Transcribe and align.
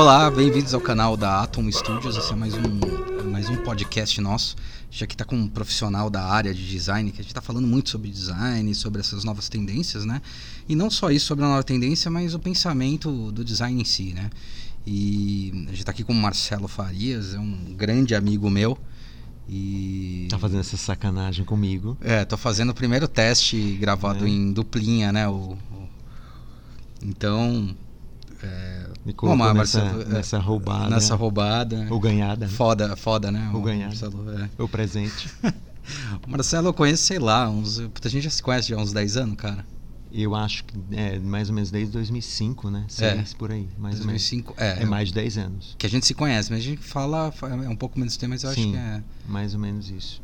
Olá, 0.00 0.30
bem-vindos 0.30 0.72
ao 0.72 0.80
canal 0.80 1.14
da 1.14 1.42
Atom 1.42 1.70
Studios. 1.70 2.16
Esse 2.16 2.32
é 2.32 2.34
mais 2.36 2.54
um, 2.54 3.30
mais 3.30 3.50
um 3.50 3.56
podcast 3.58 4.18
nosso. 4.18 4.56
A 4.88 4.92
gente 4.92 5.04
aqui 5.04 5.14
está 5.14 5.26
com 5.26 5.36
um 5.36 5.46
profissional 5.46 6.08
da 6.08 6.24
área 6.24 6.54
de 6.54 6.66
design, 6.66 7.10
que 7.10 7.18
a 7.18 7.22
gente 7.22 7.30
está 7.32 7.42
falando 7.42 7.66
muito 7.66 7.90
sobre 7.90 8.08
design, 8.10 8.74
sobre 8.74 9.00
essas 9.00 9.24
novas 9.24 9.50
tendências, 9.50 10.06
né? 10.06 10.22
E 10.66 10.74
não 10.74 10.88
só 10.90 11.10
isso 11.10 11.26
sobre 11.26 11.44
a 11.44 11.48
nova 11.48 11.62
tendência, 11.62 12.10
mas 12.10 12.32
o 12.32 12.38
pensamento 12.38 13.30
do 13.30 13.44
design 13.44 13.82
em 13.82 13.84
si, 13.84 14.14
né? 14.14 14.30
E 14.86 15.50
a 15.66 15.70
gente 15.70 15.80
está 15.80 15.92
aqui 15.92 16.02
com 16.02 16.14
o 16.14 16.16
Marcelo 16.16 16.66
Farias, 16.66 17.34
é 17.34 17.38
um 17.38 17.74
grande 17.76 18.14
amigo 18.14 18.48
meu. 18.48 18.78
E. 19.48 20.28
Tá 20.30 20.38
fazendo 20.38 20.60
essa 20.60 20.78
sacanagem 20.78 21.44
comigo. 21.44 21.98
É, 22.00 22.24
tô 22.24 22.38
fazendo 22.38 22.70
o 22.70 22.74
primeiro 22.74 23.06
teste 23.06 23.76
gravado 23.78 24.24
É. 24.24 24.28
em 24.30 24.50
duplinha, 24.50 25.12
né? 25.12 25.28
O, 25.28 25.58
o- 25.72 25.88
Então. 27.02 27.76
É... 28.42 28.86
Me 29.04 29.12
colocou 29.14 29.36
Mar- 29.36 29.54
nessa, 29.54 29.82
Marcelo, 29.82 30.02
é, 30.02 30.04
nessa 30.14 30.38
roubada. 30.38 30.90
Nessa 30.90 31.14
roubada. 31.14 31.86
Ou 31.90 31.98
ganhada. 32.00 32.46
né? 32.46 32.52
Foda, 32.52 32.94
foda, 32.96 33.30
né? 33.32 33.50
Ou 33.52 33.60
o 33.60 33.62
ganhada. 33.62 33.86
Marcelo, 33.88 34.30
é. 34.38 34.50
Ou 34.58 34.68
presente. 34.68 35.28
Marcelo 36.26 36.68
eu 36.68 36.74
conheço, 36.74 37.02
sei 37.04 37.18
lá, 37.18 37.48
uns. 37.48 37.78
A 37.80 38.08
gente 38.08 38.22
já 38.22 38.30
se 38.30 38.42
conhece 38.42 38.68
já 38.68 38.76
há 38.76 38.80
uns 38.80 38.92
10 38.92 39.16
anos, 39.16 39.36
cara. 39.36 39.64
Eu 40.12 40.34
acho 40.34 40.64
que 40.64 40.74
é 40.90 41.18
mais 41.20 41.48
ou 41.48 41.54
menos 41.54 41.70
desde 41.70 41.92
2005, 41.92 42.68
né? 42.68 42.84
Seis 42.88 43.32
por 43.32 43.52
aí. 43.52 43.68
Mais 43.78 43.94
2005. 43.96 44.52
ou 44.52 44.56
menos. 44.64 44.78
É, 44.78 44.82
É 44.82 44.86
mais 44.86 45.08
de 45.08 45.14
10 45.14 45.38
anos. 45.38 45.74
Que 45.78 45.86
a 45.86 45.90
gente 45.90 46.04
se 46.04 46.14
conhece, 46.14 46.50
mas 46.50 46.60
a 46.60 46.62
gente 46.64 46.82
fala. 46.82 47.32
É 47.64 47.68
um 47.68 47.76
pouco 47.76 47.98
menos 47.98 48.16
tempo, 48.16 48.30
mas 48.30 48.42
eu 48.42 48.50
acho 48.50 48.60
Sim. 48.60 48.72
que 48.72 48.76
é. 48.76 49.02
Mais 49.28 49.54
ou 49.54 49.60
menos 49.60 49.88
isso. 49.88 50.20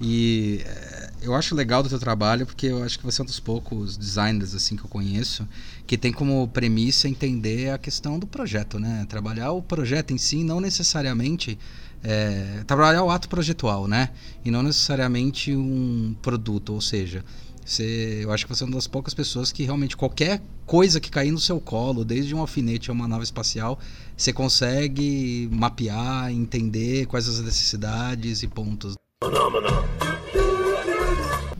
E 0.00 0.62
é, 0.64 1.10
eu 1.22 1.34
acho 1.34 1.54
legal 1.54 1.82
do 1.82 1.88
teu 1.88 1.98
trabalho 1.98 2.46
porque 2.46 2.66
eu 2.66 2.82
acho 2.82 2.98
que 2.98 3.04
você 3.04 3.20
é 3.20 3.22
um 3.22 3.26
dos 3.26 3.38
poucos 3.38 3.96
designers 3.96 4.54
assim 4.54 4.74
que 4.74 4.82
eu 4.82 4.88
conheço 4.88 5.46
que 5.86 5.98
tem 5.98 6.12
como 6.12 6.48
premissa 6.48 7.08
entender 7.08 7.70
a 7.70 7.76
questão 7.76 8.18
do 8.18 8.26
projeto, 8.26 8.78
né? 8.78 9.04
Trabalhar 9.08 9.52
o 9.52 9.60
projeto 9.60 10.12
em 10.12 10.18
si, 10.18 10.42
não 10.42 10.60
necessariamente 10.60 11.58
é, 12.02 12.64
trabalhar 12.66 13.02
o 13.02 13.10
ato 13.10 13.28
projetual, 13.28 13.86
né? 13.86 14.10
E 14.44 14.50
não 14.50 14.62
necessariamente 14.62 15.54
um 15.54 16.14
produto, 16.22 16.72
ou 16.72 16.80
seja, 16.80 17.24
você, 17.64 18.20
eu 18.22 18.32
acho 18.32 18.46
que 18.46 18.54
você 18.54 18.64
é 18.64 18.66
uma 18.66 18.74
das 18.74 18.86
poucas 18.86 19.12
pessoas 19.12 19.52
que 19.52 19.64
realmente 19.64 19.96
qualquer 19.96 20.40
coisa 20.64 21.00
que 21.00 21.10
cair 21.10 21.30
no 21.30 21.38
seu 21.38 21.60
colo, 21.60 22.04
desde 22.04 22.34
um 22.34 22.40
alfinete 22.40 22.90
a 22.90 22.92
uma 22.92 23.06
nave 23.06 23.24
espacial, 23.24 23.78
você 24.16 24.32
consegue 24.32 25.48
mapear, 25.52 26.32
entender 26.32 27.06
quais 27.06 27.28
as 27.28 27.40
necessidades 27.40 28.42
e 28.42 28.48
pontos. 28.48 28.94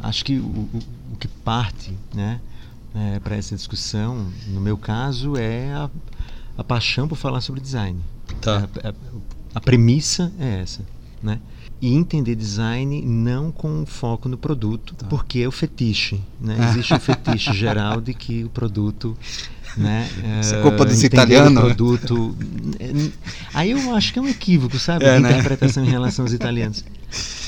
Acho 0.02 0.24
que 0.24 0.38
o, 0.38 0.42
o- 0.44 0.82
que 1.18 1.28
parte, 1.28 1.92
né? 2.14 2.40
para 3.22 3.36
essa 3.36 3.54
discussão, 3.54 4.26
no 4.48 4.60
meu 4.60 4.76
caso, 4.76 5.36
é 5.36 5.72
a, 5.72 5.88
a 6.58 6.64
paixão 6.64 7.06
por 7.06 7.14
falar 7.16 7.40
sobre 7.40 7.60
design. 7.60 8.00
Tá. 8.40 8.68
A, 8.82 8.88
a- 8.88 8.94
a 9.54 9.60
premissa 9.60 10.32
é 10.40 10.60
essa, 10.62 10.80
né? 11.22 11.38
E 11.80 11.94
entender 11.94 12.34
design 12.34 13.00
não 13.02 13.52
com 13.52 13.84
foco 13.86 14.28
no 14.28 14.36
produto, 14.36 14.94
Tá. 14.96 15.06
porque 15.06 15.38
é 15.40 15.46
o 15.48 15.52
fetiche, 15.52 16.20
né? 16.40 16.56
Existe 16.70 16.94
o 16.94 16.98
fetiche 17.00 17.52
geral 17.52 18.00
de 18.00 18.12
que 18.14 18.42
o 18.44 18.48
produto, 18.48 19.16
né? 19.76 20.08
Isso 20.40 20.54
é 20.56 20.62
culpa 20.62 20.84
dos 20.84 20.94
entender 21.02 21.16
italianos, 21.36 21.62
produto. 21.62 22.36
Aí 23.54 23.70
eu 23.70 23.94
acho 23.94 24.12
que 24.12 24.18
é 24.18 24.22
um 24.22 24.28
equívoco, 24.28 24.78
sabe? 24.78 25.04
É, 25.04 25.20
né? 25.20 25.30
interpretação 25.30 25.84
em 25.84 25.88
relação 25.90 26.24
aos 26.24 26.32
italianos. 26.32 26.84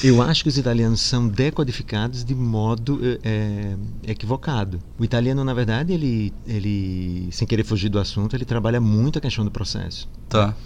Eu 0.02 0.20
acho 0.20 0.42
que 0.42 0.48
os 0.48 0.58
italianos 0.58 1.00
são 1.00 1.28
decodificados 1.28 2.24
de 2.24 2.34
modo 2.34 2.98
eh, 3.22 3.76
equivocado. 4.06 4.80
O 4.98 5.04
italiano, 5.04 5.44
na 5.44 5.54
verdade, 5.54 5.92
ele, 5.92 6.32
ele, 6.46 7.28
sem 7.30 7.46
querer 7.46 7.62
fugir 7.64 7.88
do 7.88 7.98
assunto, 8.00 8.34
ele 8.34 8.44
trabalha 8.44 8.80
muito 8.80 9.18
a 9.18 9.22
questão 9.22 9.44
do 9.44 9.50
processo 9.50 10.08
Tá. 10.28 10.56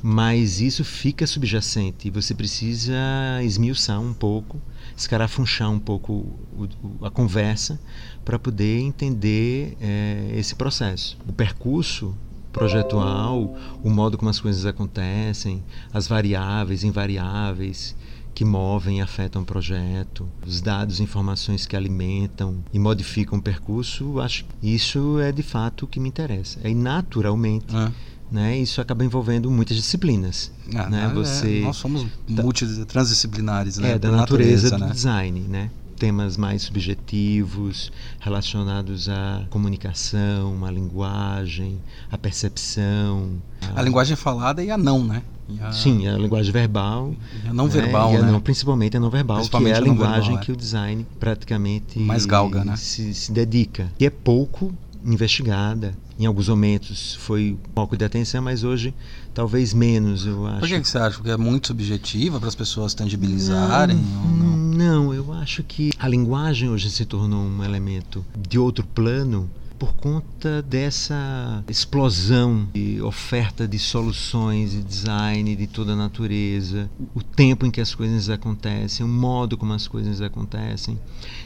mas 0.00 0.60
isso 0.60 0.84
fica 0.84 1.26
subjacente 1.26 2.06
e 2.06 2.10
você 2.10 2.34
precisa 2.34 2.94
esmiuçar 3.42 4.00
um 4.00 4.12
pouco, 4.12 4.60
escarafunchar 4.96 5.70
um 5.70 5.78
pouco 5.80 6.12
o- 6.12 6.68
o- 7.00 7.04
a 7.06 7.10
conversa 7.10 7.80
para 8.24 8.38
poder 8.38 8.78
entender 8.80 9.76
eh, 9.80 10.34
esse 10.36 10.54
processo. 10.54 11.16
O 11.26 11.32
percurso 11.32 12.14
projetual, 12.52 13.56
o 13.82 13.90
modo 13.90 14.16
como 14.16 14.30
as 14.30 14.38
coisas 14.38 14.64
acontecem, 14.64 15.64
as 15.92 16.06
variáveis, 16.06 16.84
invariáveis 16.84 17.96
que 18.34 18.44
movem 18.44 18.98
e 18.98 19.00
afetam 19.00 19.42
o 19.42 19.44
projeto, 19.44 20.28
os 20.46 20.60
dados 20.60 20.98
e 20.98 21.02
informações 21.02 21.66
que 21.66 21.76
alimentam 21.76 22.64
e 22.72 22.78
modificam 22.78 23.38
o 23.38 23.42
percurso, 23.42 24.18
acho 24.20 24.44
que 24.44 24.74
isso 24.74 25.18
é 25.20 25.30
de 25.30 25.42
fato 25.42 25.84
o 25.84 25.88
que 25.88 26.00
me 26.00 26.08
interessa. 26.08 26.58
E 26.66 26.74
naturalmente 26.74 27.74
É. 27.74 27.90
né? 28.30 28.58
Isso 28.58 28.80
acaba 28.80 29.04
envolvendo 29.04 29.48
muitas 29.50 29.76
disciplinas, 29.76 30.50
Ah, 30.74 30.88
né? 30.90 31.04
é, 31.04 31.14
Você 31.14 31.60
nós 31.60 31.76
somos 31.76 32.02
tá- 32.02 32.42
multi 32.42 32.66
transdisciplinares, 32.86 33.78
né? 33.78 33.92
é 33.92 33.98
da 33.98 34.08
Por 34.08 34.16
natureza, 34.16 34.70
do 34.70 34.78
né? 34.78 34.90
design, 34.92 35.40
né? 35.40 35.70
Temas 36.04 36.36
mais 36.36 36.60
subjetivos, 36.60 37.90
relacionados 38.20 39.08
à 39.08 39.42
comunicação, 39.48 40.62
à 40.62 40.70
linguagem, 40.70 41.80
à 42.12 42.18
percepção. 42.18 43.30
A 43.74 43.80
linguagem 43.80 44.14
falada 44.14 44.62
e 44.62 44.70
a 44.70 44.76
não, 44.76 45.02
né? 45.02 45.22
A, 45.62 45.72
Sim, 45.72 46.06
a 46.06 46.18
linguagem 46.18 46.52
verbal. 46.52 47.14
e 47.42 47.48
a 47.48 47.54
não 47.54 47.64
né? 47.64 47.70
verbal, 47.70 48.12
E 48.12 48.16
a 48.16 48.22
né? 48.22 48.32
não- 48.32 48.40
principalmente 48.40 48.98
a 48.98 49.00
não 49.00 49.08
verbal, 49.08 49.40
que 49.48 49.56
é 49.56 49.74
a 49.74 49.80
linguagem 49.80 50.22
verbal, 50.36 50.42
é. 50.42 50.44
que 50.44 50.52
o 50.52 50.56
design 50.56 51.06
praticamente 51.18 51.98
Mais 51.98 52.26
galga, 52.26 52.62
né? 52.62 52.76
se, 52.76 53.14
se 53.14 53.32
dedica. 53.32 53.90
E 53.98 54.04
é 54.04 54.10
pouco 54.10 54.74
investigada. 55.04 55.94
Em 56.18 56.26
alguns 56.26 56.48
momentos 56.48 57.14
foi 57.16 57.52
um 57.52 57.72
pouco 57.72 57.96
de 57.96 58.04
atenção, 58.04 58.42
mas 58.42 58.64
hoje 58.64 58.94
talvez 59.32 59.74
menos, 59.74 60.24
eu 60.26 60.46
acho. 60.46 60.60
Por 60.60 60.68
que, 60.68 60.80
que 60.80 60.88
você 60.88 60.98
acha? 60.98 61.16
Porque 61.16 61.30
é 61.30 61.36
muito 61.36 61.66
subjetiva 61.66 62.38
para 62.38 62.48
as 62.48 62.54
pessoas 62.54 62.94
tangibilizarem 62.94 63.98
ou 64.24 64.30
não? 64.30 64.54
Não, 64.74 65.14
eu 65.14 65.32
acho 65.32 65.62
que 65.62 65.90
a 65.98 66.08
linguagem 66.08 66.68
hoje 66.68 66.90
se 66.90 67.04
tornou 67.04 67.44
um 67.44 67.62
elemento 67.62 68.24
de 68.36 68.58
outro 68.58 68.84
plano 68.84 69.48
por 69.78 69.94
conta 69.94 70.62
dessa 70.62 71.64
explosão 71.68 72.68
de 72.72 73.00
oferta 73.02 73.66
de 73.66 73.78
soluções 73.78 74.74
e 74.74 74.82
design 74.82 75.56
de 75.56 75.66
toda 75.66 75.92
a 75.92 75.96
natureza, 75.96 76.90
o 77.14 77.22
tempo 77.22 77.66
em 77.66 77.70
que 77.70 77.80
as 77.80 77.94
coisas 77.94 78.30
acontecem, 78.30 79.04
o 79.04 79.08
modo 79.08 79.56
como 79.56 79.72
as 79.72 79.88
coisas 79.88 80.20
acontecem. 80.20 80.98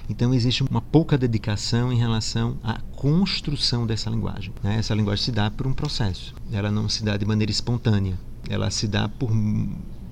Então 0.08 0.34
existe 0.34 0.62
uma 0.62 0.80
pouca 0.80 1.16
dedicação 1.16 1.92
em 1.92 1.96
relação 1.96 2.56
à 2.62 2.80
construção 2.96 3.86
dessa 3.86 4.10
linguagem. 4.10 4.52
né? 4.62 4.76
Essa 4.78 4.94
linguagem 4.94 5.24
se 5.24 5.32
dá 5.32 5.50
por 5.50 5.66
um 5.66 5.72
processo, 5.72 6.34
ela 6.52 6.70
não 6.70 6.88
se 6.88 7.04
dá 7.04 7.16
de 7.16 7.24
maneira 7.24 7.50
espontânea, 7.50 8.18
ela 8.48 8.70
se 8.70 8.86
dá 8.86 9.08
por, 9.08 9.30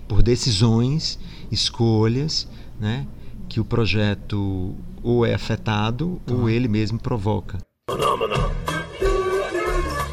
por 0.08 0.22
decisões, 0.22 1.18
escolhas, 1.50 2.48
né? 2.80 3.06
que 3.48 3.60
o 3.60 3.64
projeto 3.64 4.74
ou 5.02 5.24
é 5.24 5.34
afetado 5.34 6.20
ou 6.28 6.50
ele 6.50 6.66
mesmo 6.66 6.98
provoca. 6.98 7.58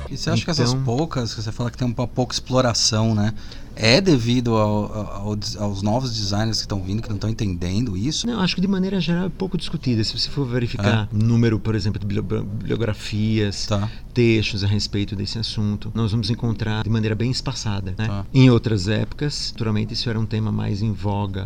E 0.10 0.16
você 0.16 0.30
acha 0.30 0.46
que 0.46 0.52
essas 0.52 0.74
Então- 0.74 0.84
poucas, 0.84 1.34
que 1.34 1.42
você 1.42 1.52
fala 1.52 1.72
que 1.72 1.78
tem 1.78 1.88
uma 1.88 2.08
pouca 2.08 2.32
exploração, 2.32 3.16
né? 3.16 3.34
É 3.76 4.00
devido 4.00 4.56
ao- 4.56 4.94
ao- 4.94 5.38
aos 5.60 5.82
novos 5.82 6.14
designers 6.14 6.58
que 6.58 6.62
estão 6.66 6.80
vindo, 6.84 7.02
que 7.02 7.10
não 7.10 7.16
estão 7.16 7.28
entendendo 7.28 7.98
isso? 7.98 8.28
Não, 8.28 8.40
acho 8.42 8.54
que 8.54 8.62
de 8.62 8.68
maneira 8.68 9.02
geral 9.02 9.26
é 9.26 9.30
pouco 9.30 9.58
discutida. 9.58 10.04
Se 10.04 10.16
você 10.16 10.30
for 10.30 10.46
verificar 10.46 11.10
número, 11.12 11.60
por 11.60 11.74
exemplo, 11.74 12.00
de 12.00 12.06
biblio- 12.06 12.44
bibliografias, 12.44 13.66
Tá. 13.66 13.90
textos 14.14 14.64
a 14.64 14.68
respeito 14.68 15.16
desse 15.16 15.40
assunto, 15.40 15.92
nós 15.96 16.12
vamos 16.12 16.30
encontrar 16.30 16.84
de 16.84 16.90
maneira 16.92 17.16
bem 17.16 17.32
espaçada. 17.32 17.96
né? 17.98 18.08
Tá. 18.08 18.24
Em 18.32 18.52
outras 18.52 18.88
épocas, 18.88 19.50
naturalmente, 19.52 19.96
isso 19.96 20.08
era 20.08 20.20
um 20.20 20.26
tema 20.28 20.52
mais 20.52 20.84
em 20.84 20.92
voga, 20.92 21.46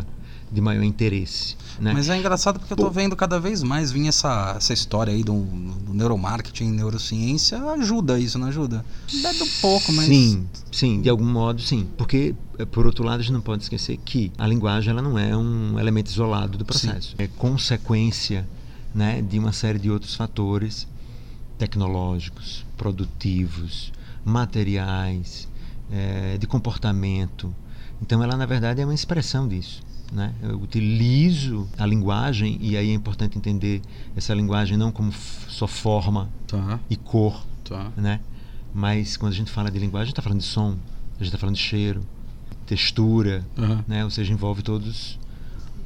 de 0.50 0.60
maior 0.60 0.82
interesse. 0.82 1.56
Né? 1.78 1.92
Mas 1.92 2.08
é 2.08 2.16
engraçado 2.16 2.58
porque 2.58 2.72
eu 2.72 2.76
tô 2.76 2.84
Pô. 2.84 2.90
vendo 2.90 3.14
cada 3.14 3.38
vez 3.38 3.62
mais 3.62 3.92
vir 3.92 4.08
essa, 4.08 4.54
essa 4.56 4.72
história 4.72 5.12
aí 5.12 5.22
do, 5.22 5.34
do 5.42 5.94
neuromarketing, 5.94 6.70
neurociência, 6.70 7.62
ajuda 7.72 8.18
isso, 8.18 8.38
não 8.38 8.48
ajuda? 8.48 8.84
Bebe 9.22 9.42
um 9.42 9.60
pouco, 9.60 9.92
mas. 9.92 10.06
Sim, 10.06 10.46
sim, 10.72 11.00
de 11.00 11.08
algum 11.08 11.24
modo 11.24 11.60
sim. 11.62 11.86
Porque, 11.96 12.34
eh, 12.58 12.64
por 12.64 12.86
outro 12.86 13.04
lado, 13.04 13.20
a 13.20 13.22
gente 13.22 13.32
não 13.32 13.40
pode 13.40 13.62
esquecer 13.62 13.96
que 13.98 14.32
a 14.36 14.46
linguagem 14.46 14.90
ela 14.90 15.02
não 15.02 15.18
é 15.18 15.36
um 15.36 15.78
elemento 15.78 16.10
isolado 16.10 16.58
do 16.58 16.64
processo. 16.64 17.14
É 17.18 17.28
consequência 17.28 18.48
né, 18.94 19.22
de 19.22 19.38
uma 19.38 19.52
série 19.52 19.78
de 19.78 19.90
outros 19.90 20.14
fatores 20.14 20.88
tecnológicos, 21.56 22.64
produtivos, 22.76 23.92
materiais, 24.24 25.48
eh, 25.90 26.36
de 26.38 26.46
comportamento. 26.46 27.54
Então, 28.02 28.22
ela, 28.22 28.36
na 28.36 28.46
verdade, 28.46 28.80
é 28.80 28.84
uma 28.84 28.94
expressão 28.94 29.46
disso. 29.46 29.82
Né? 30.10 30.32
Eu 30.42 30.58
utilizo 30.60 31.68
a 31.76 31.84
linguagem, 31.84 32.56
e 32.60 32.76
aí 32.76 32.90
é 32.90 32.94
importante 32.94 33.36
entender 33.36 33.82
essa 34.16 34.32
linguagem 34.32 34.76
não 34.76 34.90
como 34.90 35.12
só 35.48 35.66
forma 35.66 36.28
Tá, 36.46 36.80
e 36.88 36.96
cor, 36.96 37.44
tá. 37.64 37.92
né? 37.96 38.20
Mas 38.72 39.16
quando 39.16 39.32
a 39.32 39.36
gente 39.36 39.50
fala 39.50 39.70
de 39.70 39.78
linguagem, 39.78 40.04
a 40.04 40.06
gente 40.06 40.12
está 40.12 40.22
falando 40.22 40.40
de 40.40 40.46
som, 40.46 40.70
a 40.70 41.18
gente 41.18 41.26
está 41.26 41.38
falando 41.38 41.56
de 41.56 41.60
cheiro, 41.62 42.02
textura, 42.66 43.44
Aham. 43.58 43.84
né? 43.86 44.04
Ou 44.04 44.10
seja, 44.10 44.32
envolve 44.32 44.62
todos 44.62 45.18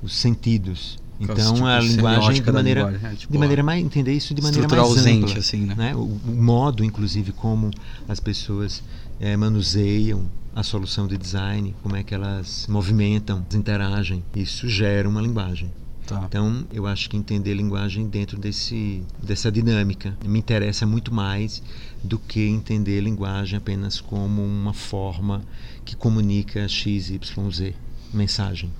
os 0.02 0.14
sentidos. 0.14 0.98
Então 1.20 1.54
tipo, 1.54 1.66
a 1.66 1.78
linguagem 1.80 2.42
de 2.42 2.52
maneira, 2.52 2.80
linguagem, 2.82 3.08
é, 3.08 3.14
tipo, 3.14 3.32
de 3.32 3.38
maneira 3.38 3.62
mais 3.62 3.84
entender 3.84 4.12
isso 4.12 4.34
de 4.34 4.42
maneira 4.42 4.66
mais 4.66 4.80
ausente, 4.82 5.24
ampla, 5.26 5.38
assim, 5.38 5.66
né? 5.66 5.94
O, 5.94 6.00
o 6.00 6.20
modo, 6.34 6.82
inclusive, 6.84 7.32
como 7.32 7.70
as 8.08 8.18
pessoas 8.18 8.82
eh, 9.22 9.36
manuseiam 9.36 10.28
a 10.54 10.62
solução 10.62 11.06
de 11.06 11.16
design, 11.16 11.74
como 11.82 11.96
é 11.96 12.02
que 12.02 12.14
elas 12.14 12.66
movimentam, 12.68 13.46
interagem, 13.54 14.22
isso 14.34 14.68
gera 14.68 15.08
uma 15.08 15.22
linguagem. 15.22 15.70
Tá. 16.06 16.24
Então, 16.26 16.66
eu 16.72 16.86
acho 16.86 17.08
que 17.08 17.16
entender 17.16 17.54
linguagem 17.54 18.08
dentro 18.08 18.36
desse, 18.36 19.02
dessa 19.22 19.50
dinâmica 19.52 20.16
me 20.24 20.40
interessa 20.40 20.84
muito 20.84 21.14
mais 21.14 21.62
do 22.02 22.18
que 22.18 22.48
entender 22.48 23.00
linguagem 23.00 23.56
apenas 23.56 24.00
como 24.00 24.42
uma 24.42 24.74
forma 24.74 25.42
que 25.84 25.94
comunica 25.94 26.68
x, 26.68 27.08
y, 27.10 27.50
z 27.50 27.74
mensagem. 28.12 28.70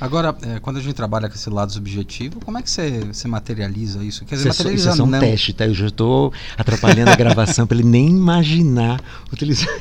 Agora, 0.00 0.34
é, 0.42 0.58
quando 0.60 0.78
a 0.78 0.80
gente 0.80 0.94
trabalha 0.94 1.28
com 1.28 1.34
esse 1.34 1.50
lado 1.50 1.72
subjetivo, 1.72 2.40
como 2.40 2.56
é 2.56 2.62
que 2.62 2.70
você, 2.70 3.00
você 3.00 3.28
materializa 3.28 4.02
isso? 4.02 4.24
Quer 4.24 4.36
dizer, 4.36 4.48
Isso 4.48 4.62
é, 4.62 4.64
só, 4.64 4.70
isso 4.70 4.88
é 4.88 4.92
só 4.92 5.02
um 5.04 5.06
não. 5.06 5.20
teste, 5.20 5.52
tá? 5.52 5.66
Eu 5.66 5.74
já 5.74 5.88
estou 5.88 6.32
atrapalhando 6.56 7.10
a 7.10 7.16
gravação 7.16 7.66
para 7.66 7.76
ele 7.76 7.86
nem 7.86 8.08
imaginar 8.08 9.00
utilizar. 9.32 9.68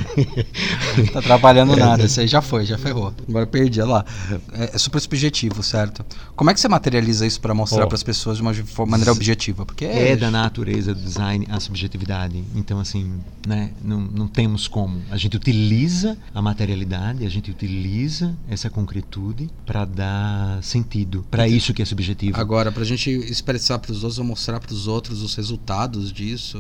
Tá 1.14 1.20
atrapalhando 1.20 1.76
nada, 1.76 2.04
isso 2.04 2.20
aí 2.20 2.28
já 2.28 2.42
foi, 2.42 2.66
já 2.66 2.78
ferrou. 2.78 3.14
Agora 3.28 3.48
perdi, 3.48 3.80
olha 3.82 3.92
lá. 3.92 4.06
É, 4.52 4.72
é 4.76 4.78
super 4.78 5.00
subjetivo, 5.00 5.64
certo? 5.64 6.06
Como 6.36 6.50
é 6.50 6.54
que 6.54 6.60
você 6.60 6.68
materializa 6.68 7.26
isso 7.26 7.40
para 7.40 7.54
mostrar 7.54 7.86
Ó. 7.86 7.88
para 7.88 7.96
as 7.96 8.04
pessoas 8.04 8.38
de 8.38 8.44
uma 8.44 8.54
maneira 8.86 9.12
objetiva? 9.12 9.66
Porque 9.66 9.86
É 9.86 10.16
da 10.16 10.30
natureza 10.30 10.94
do 10.94 11.02
design 11.02 11.48
a 11.50 11.60
subjetividade. 11.60 12.44
Então, 12.54 12.80
assim, 12.80 13.14
né, 13.48 13.72
não, 13.82 14.02
não 14.02 14.28
temos 14.28 14.68
como. 14.68 15.02
A 15.10 15.18
gente 15.18 15.38
utiliza 15.38 16.18
a 16.34 16.42
materialidade, 16.42 17.26
a 17.26 17.30
gente 17.30 17.50
utiliza 17.50 18.36
essa 18.50 18.70
concretude 18.70 19.50
para 19.66 19.86
dar 19.86 20.09
sentido. 20.62 21.26
Para 21.30 21.48
isso 21.48 21.74
que 21.74 21.82
é 21.82 21.86
subjetivo. 21.86 22.40
Agora, 22.40 22.72
pra 22.72 22.84
gente 22.84 23.10
expressar 23.10 23.80
pros 23.80 24.04
outros 24.04 24.20
ou 24.20 24.26
mostrar 24.26 24.60
pros 24.60 24.88
outros 24.88 25.22
os 25.22 25.36
resultados 25.36 26.12
disso. 26.12 26.58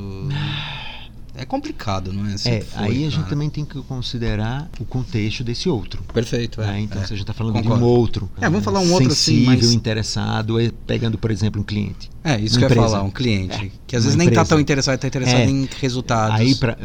É 1.36 1.46
complicado, 1.46 2.12
não 2.12 2.26
é? 2.28 2.34
É, 2.34 2.38
Sempre 2.38 2.66
foi, 2.68 2.84
aí 2.84 2.98
a 3.06 3.10
gente 3.10 3.16
cara. 3.18 3.28
também 3.30 3.50
tem 3.50 3.64
que 3.64 3.80
considerar 3.84 4.70
o 4.78 4.84
contexto 4.84 5.42
desse 5.42 5.70
outro. 5.70 6.04
Perfeito, 6.14 6.60
é. 6.62 6.68
né? 6.68 6.82
Então, 6.82 7.02
é. 7.02 7.06
se 7.08 7.14
a 7.14 7.16
gente 7.16 7.24
está 7.24 7.34
falando 7.34 7.54
Concordo. 7.54 7.78
de 7.78 7.84
um 7.84 7.88
outro, 7.88 8.30
É, 8.42 8.50
vamos 8.50 8.66
falar 8.66 8.82
um 8.82 8.92
outro 8.92 9.08
assim, 9.08 9.36
sensível, 9.46 9.46
mas- 9.56 9.72
interessado, 9.72 10.60
é, 10.60 10.70
pegando, 10.86 11.18
por 11.18 11.32
exemplo, 11.32 11.62
um 11.62 11.64
cliente. 11.64 12.10
É, 12.26 12.38
isso 12.42 12.58
que 12.58 12.66
eu 12.66 12.68
ia 12.68 12.74
empresa. 12.74 12.90
falar, 12.90 13.04
um 13.04 13.12
cliente. 13.12 13.56
É, 13.68 13.72
que 13.88 13.96
às 13.96 14.04
vezes 14.04 14.18
nem 14.18 14.28
tá 14.28 14.34
empresa. 14.34 14.50
tão 14.50 14.60
interessado, 14.60 15.00
tá 15.00 15.08
interessado 15.08 15.40
É. 15.40 15.50
em 15.50 15.70
resultados. 15.80 16.42
Aí, 16.42 16.56
pra, 16.56 16.78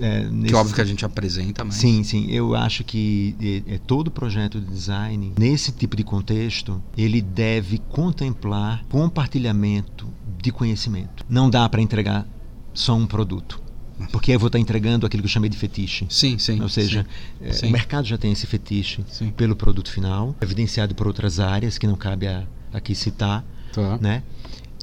é, 0.00 0.20
Que 0.24 0.30
nesse- 0.30 0.54
óbvio 0.54 0.74
que 0.74 0.80
a 0.80 0.84
gente 0.84 1.04
apresenta, 1.04 1.64
mas. 1.64 1.74
Sim, 1.76 2.02
sim. 2.04 2.26
Eu 2.30 2.54
acho 2.54 2.82
que 2.84 3.34
é, 3.68 3.74
é, 3.74 3.78
todo 3.78 4.10
projeto 4.10 4.60
de 4.60 4.66
design, 4.66 5.32
nesse 5.38 5.72
tipo 5.72 5.96
de 5.96 6.04
contexto, 6.04 6.82
ele 6.96 7.20
deve 7.20 7.78
contemplar 7.88 8.84
compartilhamento 8.88 10.06
de 10.42 10.52
conhecimento. 10.52 11.24
Não 11.28 11.48
dá 11.48 11.68
para 11.68 11.80
entregar 11.80 12.26
só 12.72 12.94
um 12.94 13.06
produto. 13.06 13.62
Porque 14.10 14.32
eu 14.32 14.38
vou 14.40 14.48
estar 14.48 14.58
entregando 14.58 15.06
aquilo 15.06 15.22
que 15.22 15.26
eu 15.26 15.30
chamei 15.30 15.48
de 15.48 15.56
fetiche. 15.56 16.04
Sim, 16.10 16.36
sim. 16.36 16.60
Ou 16.60 16.68
seja, 16.68 17.06
sim. 17.38 17.44
é, 17.48 17.52
Sim. 17.52 17.68
o 17.68 17.70
mercado 17.70 18.04
já 18.06 18.18
tem 18.18 18.32
esse 18.32 18.44
fetiche 18.46 19.04
Sim. 19.08 19.30
pelo 19.30 19.54
produto 19.54 19.88
final, 19.90 20.34
evidenciado 20.40 20.94
por 20.96 21.06
outras 21.06 21.38
áreas 21.38 21.78
que 21.78 21.86
não 21.86 21.94
cabe 21.94 22.26
a- 22.26 22.42
aqui 22.72 22.92
citar, 22.94 23.44
Tá. 23.72 23.96
né? 24.00 24.22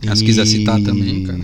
Ah, 0.07 0.15
se 0.15 0.23
quiser 0.23 0.45
citar 0.47 0.81
também, 0.81 1.23
cara. 1.23 1.37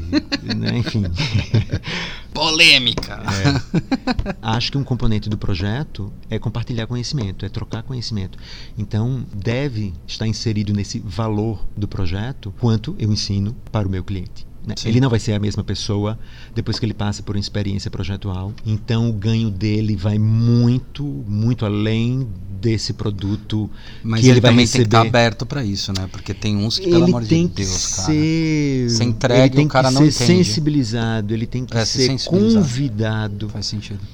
né, 0.56 0.78
Enfim. 0.78 1.04
Polêmica! 2.34 3.24
É, 3.24 4.36
acho 4.42 4.72
que 4.72 4.78
um 4.78 4.84
componente 4.84 5.28
do 5.28 5.38
projeto 5.38 6.12
é 6.30 6.38
compartilhar 6.38 6.86
conhecimento, 6.86 7.46
é 7.46 7.50
trocar 7.50 7.84
conhecimento. 7.84 8.38
Então, 8.78 9.26
deve 9.34 9.94
estar 10.08 10.28
inserido 10.28 10.72
nesse 10.72 11.00
valor 11.00 11.66
do 11.76 11.88
projeto 11.88 12.54
quanto 12.60 12.96
eu 13.00 13.12
ensino 13.12 13.56
para 13.72 13.88
o 13.88 13.92
meu 13.92 14.04
cliente. 14.04 14.47
Né? 14.68 14.76
Ele 14.86 15.00
não 15.00 15.10
vai 15.10 15.20
ser 15.20 15.34
a 15.34 15.40
mesma 15.40 15.64
pessoa 15.64 16.20
depois 16.54 16.78
que 16.78 16.86
ele 16.86 16.94
passa 16.94 17.24
por 17.24 17.36
uma 17.36 17.40
experiência 17.40 17.90
projetual. 17.90 18.54
Então, 18.66 19.10
o 19.10 19.14
ganho 19.14 19.50
dele 19.50 19.96
vai 19.96 20.20
muito, 20.20 21.04
muito 21.26 21.66
além 21.66 22.28
desse 22.60 22.92
produto 22.94 23.70
Mas 24.04 24.22
que 24.22 24.28
ele, 24.28 24.34
ele 24.34 24.42
vai 24.42 24.52
também 24.52 24.66
tem 24.68 24.82
que 24.82 24.88
estar 24.88 24.98
receber. 25.04 25.18
aberto 25.18 25.46
pra 25.46 25.64
isso, 25.64 25.94
né? 25.94 26.10
Porque 26.12 26.34
tem 26.34 26.58
uns 26.58 26.78
que, 26.80 26.86
pelo 26.90 27.04
ele 27.06 27.12
amor 27.12 27.24
tem 27.26 27.48
de 27.48 27.54
Deus, 27.54 27.96
cara. 27.96 28.08
ser, 28.08 28.90
Você 28.90 29.04
entrega 29.04 29.46
ele 29.46 29.56
tem 29.56 29.66
o 29.66 29.70
cara 29.70 29.90
que 29.90 29.94
não 29.94 30.02
ser 30.12 30.24
entende. 30.26 30.44
sensibilizado, 30.44 31.34
ele 31.34 31.46
tem 31.46 31.66
que 31.66 31.78
É, 31.78 31.86
ser 31.86 32.08
sensibilizado. 32.08 32.56
convidado 32.66 33.52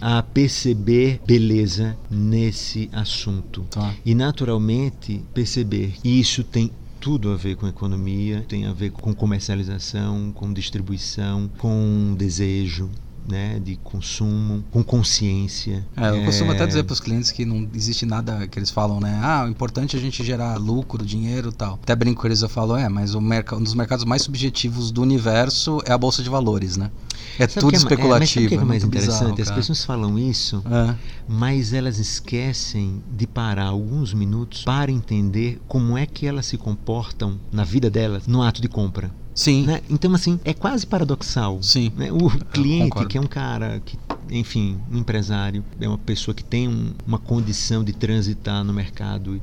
a 0.01 0.21
perceber 0.21 1.21
beleza 1.25 1.95
nesse 2.11 2.89
assunto. 2.91 3.65
Tá. 3.69 3.93
E 4.05 4.13
naturalmente 4.13 5.23
perceber 5.33 5.93
que 6.01 6.09
isso 6.09 6.43
tem 6.43 6.69
tudo 7.03 7.33
a 7.33 7.35
ver 7.35 7.57
com 7.57 7.67
economia, 7.67 8.45
tem 8.47 8.65
a 8.65 8.71
ver 8.71 8.91
com 8.91 9.13
comercialização, 9.13 10.31
com 10.31 10.53
distribuição, 10.53 11.51
com 11.57 12.15
desejo. 12.17 12.89
Né, 13.25 13.57
de 13.63 13.77
consumo, 13.77 14.65
com 14.69 14.83
consciência. 14.83 15.85
É, 15.95 16.09
eu 16.09 16.25
costumo 16.25 16.51
É, 16.51 16.55
até 16.55 16.67
dizer 16.67 16.83
para 16.83 16.91
os 16.93 16.99
clientes 16.99 17.31
que 17.31 17.45
não 17.45 17.67
existe 17.73 18.05
nada 18.05 18.45
que 18.47 18.59
eles 18.59 18.69
falam, 18.69 18.99
né? 18.99 19.17
Ah, 19.23 19.45
o 19.45 19.49
importante 19.49 19.95
é 19.95 19.99
a 19.99 20.01
gente 20.01 20.21
gerar 20.25 20.57
lucro, 20.57 21.05
dinheiro 21.05 21.49
e 21.49 21.53
tal. 21.53 21.75
Até 21.81 21.95
brinco 21.95 22.19
com 22.21 22.27
eles, 22.27 22.41
eu 22.41 22.49
falo, 22.49 22.75
é, 22.75 22.89
mas 22.89 23.15
o 23.15 23.21
merc- 23.21 23.53
um 23.53 23.63
dos 23.63 23.73
mercados 23.75 24.03
mais 24.03 24.23
subjetivos 24.23 24.91
do 24.91 25.01
universo 25.01 25.79
é 25.85 25.93
a 25.93 25.97
bolsa 25.97 26.21
de 26.21 26.29
valores, 26.29 26.75
né? 26.75 26.91
É 27.39 27.47
sabe 27.47 27.61
tudo 27.61 27.69
que 27.69 27.75
é, 27.75 27.79
especulativo. 27.79 28.39
É, 28.39 28.41
mas 28.43 28.49
que 28.49 28.55
é, 28.55 28.57
mais 28.57 28.83
muito 28.83 28.87
interessante? 28.97 29.35
bizarro, 29.37 29.41
As 29.41 29.51
pessoas 29.55 29.85
falam 29.85 30.19
isso, 30.19 30.61
É. 30.69 30.95
mas 31.27 31.71
elas 31.71 31.99
esquecem 31.99 33.01
de 33.15 33.25
parar 33.25 33.67
alguns 33.67 34.13
minutos 34.13 34.63
para 34.63 34.91
entender 34.91 35.61
como 35.67 35.97
é 35.97 36.05
que 36.05 36.25
elas 36.27 36.45
se 36.45 36.57
comportam 36.57 37.39
na 37.51 37.63
vida 37.63 37.89
delas 37.89 38.27
no 38.27 38.41
ato 38.43 38.61
de 38.61 38.67
compra. 38.67 39.11
Sim, 39.35 39.63
né? 39.65 39.81
Então, 39.89 40.13
assim, 40.13 40.39
é 40.45 40.53
quase 40.53 40.85
paradoxal. 40.85 41.61
sim. 41.61 41.91
né? 41.95 42.11
O 42.11 42.29
cliente, 42.29 43.05
que 43.07 43.17
é 43.17 43.21
um 43.21 43.27
cara 43.27 43.81
que, 43.83 43.97
enfim, 44.29 44.77
um 44.91 44.97
empresário, 44.99 45.63
é 45.79 45.87
uma 45.87 45.97
pessoa 45.97 46.35
que 46.35 46.43
tem 46.43 46.67
um- 46.67 46.91
uma 47.05 47.17
condição 47.17 47.83
de 47.83 47.93
transitar 47.93 48.63
no 48.63 48.71
mercado 48.73 49.35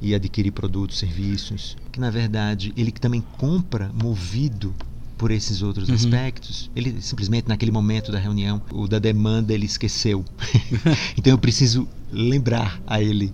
e, 0.00 0.08
e 0.08 0.14
adquirir 0.14 0.50
produtos, 0.50 0.98
serviços, 0.98 1.76
que 1.92 2.00
na 2.00 2.10
verdade 2.10 2.72
ele 2.76 2.90
que 2.90 3.00
também 3.00 3.22
compra 3.38 3.90
movido 3.94 4.74
por 5.16 5.30
esses 5.30 5.62
outros 5.62 5.88
Uhum. 5.88 5.94
aspectos, 5.94 6.70
ele 6.76 7.00
simplesmente 7.00 7.48
naquele 7.48 7.70
momento 7.72 8.12
da 8.12 8.18
reunião, 8.18 8.60
o 8.72 8.86
da 8.86 8.98
demanda 8.98 9.54
ele 9.54 9.64
esqueceu. 9.64 10.24
então 11.16 11.32
eu 11.32 11.38
preciso 11.38 11.88
lembrar 12.12 12.80
a 12.86 13.00
ele 13.00 13.32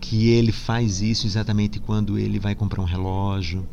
que 0.00 0.28
ele 0.28 0.52
faz 0.52 1.02
isso 1.02 1.26
exatamente 1.26 1.78
quando 1.80 2.16
ele 2.18 2.38
vai 2.38 2.54
comprar 2.54 2.80
um 2.80 2.86
relógio, 2.86 3.66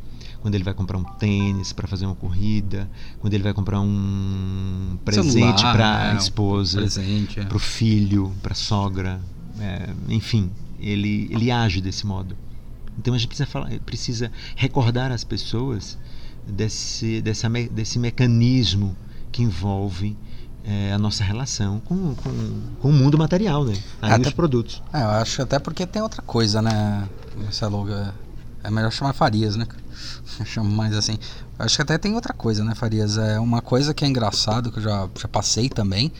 quando 0.46 0.54
ele 0.54 0.64
vai 0.64 0.76
comprar 0.76 1.00
um 1.00 1.04
tênis 1.04 1.74
para 1.74 1.88
fazer 1.88 2.06
uma 2.06 2.14
corrida, 2.14 2.88
quando 3.20 3.34
ele 3.34 3.42
vai 3.42 3.52
comprar 3.52 3.80
um 3.82 4.96
presente 5.04 5.64
para 5.64 6.04
né, 6.04 6.12
a 6.12 6.14
um 6.14 6.18
esposa, 6.18 6.82
Presente. 6.82 7.40
é. 7.40 7.46
para 7.46 7.58
o 7.58 7.60
filho, 7.60 8.32
para 8.44 8.52
a 8.52 8.56
sogra, 8.56 9.20
é, 9.60 9.90
enfim, 10.08 10.52
ele, 10.80 11.28
ele 11.32 11.50
age 11.50 11.82
desse 11.82 12.06
modo. 12.06 12.38
Então 12.96 13.16
a 13.16 13.18
gente 13.18 13.28
precisa, 13.28 13.48
falar, 13.48 13.72
precisa 13.88 14.32
recordar 14.56 15.12
as 15.12 15.24
pessoas 15.24 15.98
desse, 16.48 17.22
dessa, 17.22 17.50
desse 17.72 17.98
mecanismo 17.98 18.96
que 19.32 19.42
envolve 19.42 20.16
é, 20.64 20.94
a 20.94 21.00
nossa 21.00 21.24
relação 21.24 21.80
com, 21.80 22.14
com, 22.14 22.62
com 22.82 22.90
o 22.90 22.94
mundo 22.94 23.18
material, 23.18 23.66
né? 23.66 23.74
Aí 24.00 24.12
Até- 24.12 24.28
os 24.28 24.34
produtos. 24.36 24.84
É, 24.94 25.02
eu 25.02 25.10
acho 25.10 25.42
até 25.42 25.58
porque 25.58 25.88
tem 25.88 26.04
outra 26.04 26.22
coisa, 26.22 26.62
né? 26.62 27.10
Marcelo, 27.36 27.92
é- 27.92 28.14
é 28.64 28.70
melhor 28.70 28.92
chamar 28.92 29.14
Farias, 29.14 29.56
né? 29.56 29.66
Chamo 30.46 30.70
mais 30.70 30.96
assim. 30.96 31.18
Acho 31.58 31.76
que 31.76 31.82
até 31.82 31.98
tem 31.98 32.14
outra 32.16 32.34
coisa, 32.34 32.64
né, 32.64 32.76
Farias? 32.76 33.18
É 33.18 33.40
uma 33.40 33.62
coisa 33.62 33.94
que 33.94 34.04
é 34.04 34.08
engraçado, 34.08 34.72
que 34.72 34.80
eu 34.80 34.84
já, 34.84 35.10
já 35.20 35.28
passei 35.28 35.70
também. 35.70 36.12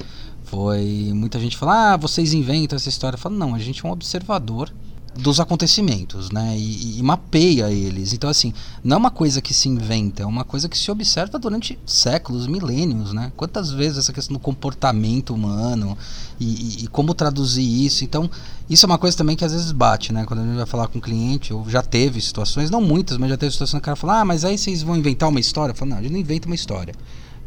Foi 0.46 1.12
muita 1.14 1.40
gente 1.40 1.58
falar, 1.58 1.94
ah, 1.94 1.98
vocês 1.98 2.34
inventam 2.34 2.76
essa 2.76 2.90
história. 2.90 3.16
Eu 3.16 3.20
falo, 3.20 3.36
não, 3.36 3.56
a 3.56 3.60
gente 3.60 3.86
é 3.86 3.90
um 3.90 3.92
observador 3.92 4.72
dos 5.18 5.40
acontecimentos, 5.40 6.30
né? 6.30 6.56
E, 6.58 7.00
e 7.00 7.04
mapeia 7.04 7.72
eles. 7.72 8.12
Então, 8.14 8.30
assim, 8.30 8.54
não 8.84 8.96
é 8.96 9.00
uma 9.00 9.12
coisa 9.12 9.42
que 9.42 9.54
se 9.54 9.70
inventa, 9.70 10.24
é 10.24 10.26
uma 10.26 10.44
coisa 10.44 10.68
que 10.68 10.78
se 10.78 10.92
observa 10.92 11.40
durante 11.40 11.80
séculos, 11.86 12.48
milênios, 12.48 13.14
né? 13.14 13.32
Quantas 13.38 13.72
vezes 13.72 13.98
essa 14.00 14.12
questão 14.14 14.34
do 14.34 14.40
comportamento 14.40 15.34
humano 15.34 15.98
e, 16.40 16.46
e- 16.46 16.84
e 16.84 16.88
como 16.88 17.14
traduzir 17.14 17.64
isso. 17.64 18.04
Então, 18.04 18.30
isso 18.70 18.86
é 18.86 18.88
uma 18.88 18.98
coisa 18.98 19.16
também 19.16 19.36
que 19.36 19.46
às 19.46 19.54
vezes 19.54 19.72
bate, 19.72 20.12
né? 20.12 20.26
Quando 20.26 20.42
a 20.42 20.44
gente 20.46 20.56
vai 20.58 20.66
falar 20.66 20.88
com 20.88 21.00
o 21.00 21.02
cliente, 21.02 21.54
ou 21.54 21.68
já 21.70 21.82
teve 21.82 22.20
situações, 22.20 22.70
não 22.70 22.82
muitas, 22.82 23.18
mas 23.18 23.30
já 23.30 23.38
teve 23.38 23.52
situações 23.54 23.80
que 23.80 23.84
o 23.84 23.86
cara 23.86 23.96
fala, 23.96 24.20
ah, 24.22 24.26
mas 24.26 24.44
aí 24.44 24.58
vocês 24.58 24.84
vão 24.84 24.98
inventar 24.98 25.30
uma 25.30 25.40
história? 25.40 25.72
Eu 25.72 25.76
falo, 25.76 25.92
não, 25.92 25.98
a 25.98 26.02
gente 26.02 26.12
não 26.12 26.20
inventa 26.20 26.46
uma 26.48 26.56
história, 26.56 26.94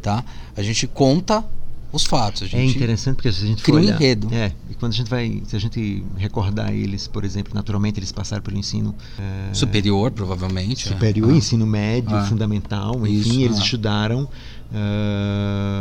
tá? 0.01 0.23
A 0.57 0.61
gente 0.63 0.87
conta 0.87 1.45
os 1.91 2.03
fatos. 2.05 2.43
A 2.43 2.45
É 2.45 2.49
gente 2.49 2.75
interessante 2.75 3.15
porque 3.15 3.31
se 3.31 3.43
a 3.43 3.47
gente 3.47 3.61
for 3.63 3.65
cria 3.65 3.77
um 3.79 3.83
olhar, 3.83 3.95
enredo. 3.95 4.27
é, 4.33 4.53
e 4.69 4.75
quando 4.75 4.91
a 4.93 4.95
gente 4.95 5.09
vai, 5.09 5.41
se 5.45 5.55
a 5.55 5.59
gente 5.59 6.03
recordar 6.17 6.73
eles, 6.73 7.07
por 7.07 7.23
exemplo, 7.23 7.51
naturalmente 7.55 7.99
eles 7.99 8.11
passaram 8.11 8.43
pelo 8.43 8.57
ensino 8.57 8.93
é, 9.17 9.53
superior, 9.53 10.11
provavelmente. 10.11 10.87
é. 10.87 10.91
superior, 10.93 11.31
Ah. 11.31 11.35
ensino 11.37 11.65
médio, 11.65 12.15
Ah. 12.15 12.25
fundamental, 12.25 12.95
enfim, 13.07 13.29
Isso, 13.29 13.41
eles 13.41 13.57
ah. 13.59 13.63
estudaram 13.63 14.29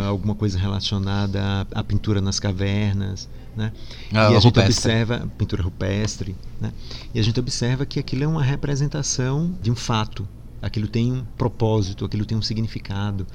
alguma 0.09 0.35
coisa 0.35 0.59
relacionada 0.59 1.67
à, 1.75 1.81
à 1.81 1.85
pintura 1.85 2.21
nas 2.21 2.41
cavernas, 2.41 3.29
né? 3.57 3.73
Ah, 4.12 4.31
e 4.33 4.37
a 4.37 4.41
gente 4.41 4.45
rupestre. 4.47 4.73
observa 4.93 5.29
pintura 5.37 5.62
rupestre, 5.62 6.35
né? 6.61 6.73
E 7.15 7.21
a 7.21 7.23
gente 7.23 7.38
observa 7.38 7.85
que 7.85 7.99
aquilo 7.99 8.25
é 8.25 8.27
uma 8.27 8.43
representação 8.43 9.55
de 9.62 9.71
um 9.71 9.77
fato. 9.77 10.27
Aquilo 10.61 10.88
tem 10.88 11.12
um 11.12 11.25
propósito, 11.37 12.05
aquilo 12.05 12.25
tem 12.25 12.37
um 12.37 12.43
significado, 12.43 13.27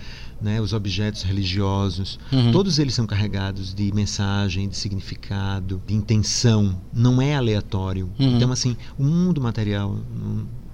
né? 0.42 0.60
Os 0.60 0.74
objetos 0.74 1.24
religiosos, 1.24 2.20
Uhum. 2.32 2.52
todos 2.52 2.80
eles 2.80 2.94
são 2.94 3.08
carregados 3.08 3.74
de 3.74 3.94
mensagem, 3.94 4.68
de 4.68 4.76
significado, 4.76 5.82
de 5.88 5.94
intenção. 5.94 6.82
Não 6.94 7.22
é 7.22 7.36
aleatório. 7.36 8.10
Uhum. 8.20 8.36
Então, 8.36 8.52
assim, 8.52 8.76
o 8.98 9.04
mundo 9.04 9.40
material 9.40 9.98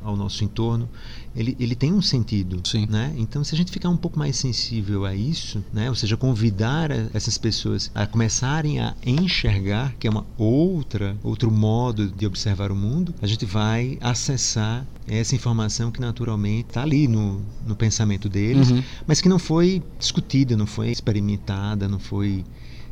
ao 0.02 0.16
nosso 0.16 0.44
entorno, 0.44 0.90
ele, 1.36 1.56
ele 1.60 1.76
tem 1.76 1.94
um 1.94 2.02
sentido, 2.02 2.62
Sim. 2.68 2.88
né? 2.90 3.14
Então, 3.18 3.44
se 3.44 3.54
a 3.54 3.58
gente 3.58 3.72
ficar 3.72 3.90
um 3.90 3.98
pouco 3.98 4.18
mais 4.18 4.36
sensível 4.38 5.06
a 5.06 5.14
isso, 5.14 5.64
né? 5.74 5.90
Ou 5.90 5.96
seja, 5.96 6.16
convidar 6.18 6.92
a- 6.92 7.08
essas 7.14 7.38
pessoas 7.38 7.92
a 7.94 8.06
começarem 8.08 8.80
a 8.80 8.96
enxergar 9.06 9.94
que 10.00 10.08
é 10.08 10.10
uma 10.10 10.26
outra, 10.38 11.18
outro 11.24 11.52
modo 11.52 12.08
de 12.08 12.26
observar 12.26 12.72
o 12.72 12.76
mundo, 12.76 13.14
a 13.22 13.28
gente 13.28 13.46
vai 13.46 13.98
acessar 14.02 14.86
essa 15.08 15.36
informação 15.36 15.92
que 15.92 16.00
naturalmente 16.02 16.68
está 16.70 16.82
ali 16.84 17.08
no, 17.08 17.42
no 17.66 17.76
pensamento 17.76 18.30
deles, 18.30 18.70
Uhum. 18.72 18.84
mas 19.08 19.22
que 19.22 19.30
não 19.30 19.40
foi 19.40 19.82
discutida, 20.00 20.56
não 20.56 20.68
foi 20.68 20.90
experimentada, 20.90 21.88
não 21.88 22.00
foi 22.00 22.44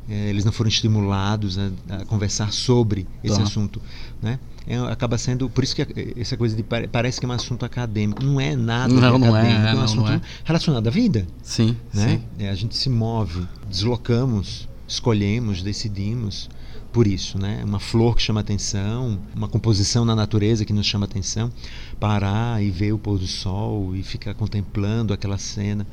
eh, 0.09 0.29
eles 0.29 0.45
não 0.45 0.51
foram 0.51 0.69
estimulados 0.69 1.57
a, 1.57 1.69
a 1.89 2.05
conversar 2.05 2.51
sobre 2.53 3.05
esse 3.23 3.35
Tá. 3.37 3.43
assunto, 3.43 3.81
né? 4.21 4.39
É, 4.67 4.77
acaba 4.91 5.17
sendo 5.17 5.49
por 5.49 5.63
isso 5.63 5.73
que 5.75 5.81
eh, 5.81 6.13
essa 6.17 6.35
coisa 6.35 6.53
de 6.55 6.61
pare- 6.61 6.87
parece 6.87 7.19
que 7.19 7.25
é 7.25 7.29
um 7.29 7.31
assunto 7.31 7.63
acadêmico, 7.65 8.21
não 8.23 8.39
é 8.39 8.55
nada 8.55 8.93
Não, 8.93 9.17
não 9.17 9.35
é, 9.37 9.39
acadêmico, 9.41 9.67
é, 9.67 9.71
um 9.71 9.75
não, 9.77 9.83
assunto 9.83 10.05
não 10.07 10.13
é. 10.15 10.21
relacionado 10.43 10.87
à 10.87 10.89
vida, 10.91 11.25
Sim, 11.41 11.75
né? 11.93 12.19
sim. 12.37 12.43
É, 12.45 12.49
a 12.49 12.55
gente 12.55 12.75
se 12.75 12.89
move, 12.89 13.47
deslocamos, 13.69 14.67
escolhemos, 14.87 15.61
decidimos 15.61 16.49
por 16.97 17.05
isso, 17.05 17.37
né? 17.37 17.61
Uma 17.63 17.79
flor 17.79 18.15
que 18.15 18.23
chama 18.23 18.39
atenção, 18.39 19.19
uma 19.35 19.47
composição 19.47 20.03
na 20.03 20.15
natureza 20.15 20.65
que 20.65 20.73
nos 20.73 20.87
chama 20.87 21.05
atenção, 21.05 21.51
parar 21.99 22.59
e 22.63 22.71
ver 22.71 22.91
o 22.91 22.97
pôr 22.97 23.19
do 23.19 23.27
sol 23.27 23.95
e 23.95 24.01
ficar 24.01 24.33
contemplando 24.33 25.13
aquela 25.13 25.37
cena. 25.37 25.85